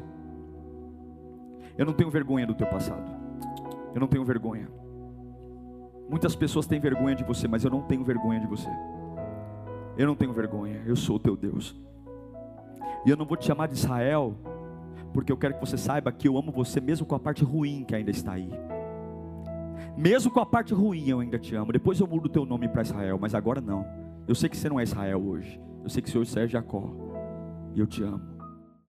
Eu 1.78 1.86
não 1.86 1.93
tenho 1.93 2.10
vergonha 2.10 2.48
do 2.48 2.56
teu 2.56 2.67
passado. 2.67 3.12
Eu 3.93 4.00
não 4.00 4.08
tenho 4.08 4.24
vergonha. 4.24 4.70
Muitas 6.10 6.36
pessoas 6.36 6.65
têm 6.65 6.80
vergonha 6.80 7.15
de 7.15 7.24
você, 7.24 7.48
mas 7.48 7.63
eu 7.63 7.72
não 7.72 7.82
tenho 7.82 8.04
vergonha 8.04 8.39
de 8.39 8.48
você. 8.48 8.70
Eu 9.98 10.08
não 10.08 10.15
tenho 10.15 10.32
vergonha. 10.32 10.82
Eu 10.86 10.96
sou 10.96 11.17
o 11.17 11.20
teu 11.20 11.36
Deus. 11.36 11.76
E 13.06 13.10
eu 13.10 13.17
não 13.17 13.26
vou 13.26 13.36
te 13.36 13.46
chamar 13.46 13.67
de 13.67 13.73
Israel, 13.73 14.36
porque 15.13 15.31
eu 15.31 15.38
quero 15.38 15.56
que 15.56 15.60
você 15.60 15.77
saiba 15.77 16.12
que 16.12 16.27
eu 16.27 16.38
amo 16.38 16.52
você 16.52 16.79
mesmo 16.79 17.06
com 17.06 17.15
a 17.15 17.19
parte 17.19 17.44
ruim 17.44 17.84
que 17.84 17.96
ainda 17.96 18.12
está 18.12 18.34
aí. 18.34 18.50
Mesmo 19.98 20.29
com 20.29 20.39
a 20.39 20.45
parte 20.45 20.75
ruim, 20.75 21.10
eu 21.10 21.19
ainda 21.19 21.39
te 21.39 21.56
amo. 21.56 21.71
Depois 21.71 22.00
eu 22.00 22.06
mudo 22.06 22.27
o 22.27 22.29
teu 22.29 22.45
nome 22.45 22.67
para 22.67 22.83
Israel, 22.83 23.17
mas 23.19 23.33
agora 23.33 23.60
não. 23.60 23.83
Eu 24.27 24.35
sei 24.35 24.48
que 24.48 24.56
você 24.56 24.69
não 24.69 24.79
é 24.79 24.83
Israel 24.83 25.19
hoje. 25.19 25.60
Eu 25.83 25.89
sei 25.89 26.04
que 26.04 26.12
você 26.12 26.19
hoje 26.19 26.39
é 26.39 26.48
Jacó. 26.48 26.93
E 27.73 27.79
eu 27.79 27.87
te 27.87 28.04
amo. 28.04 28.37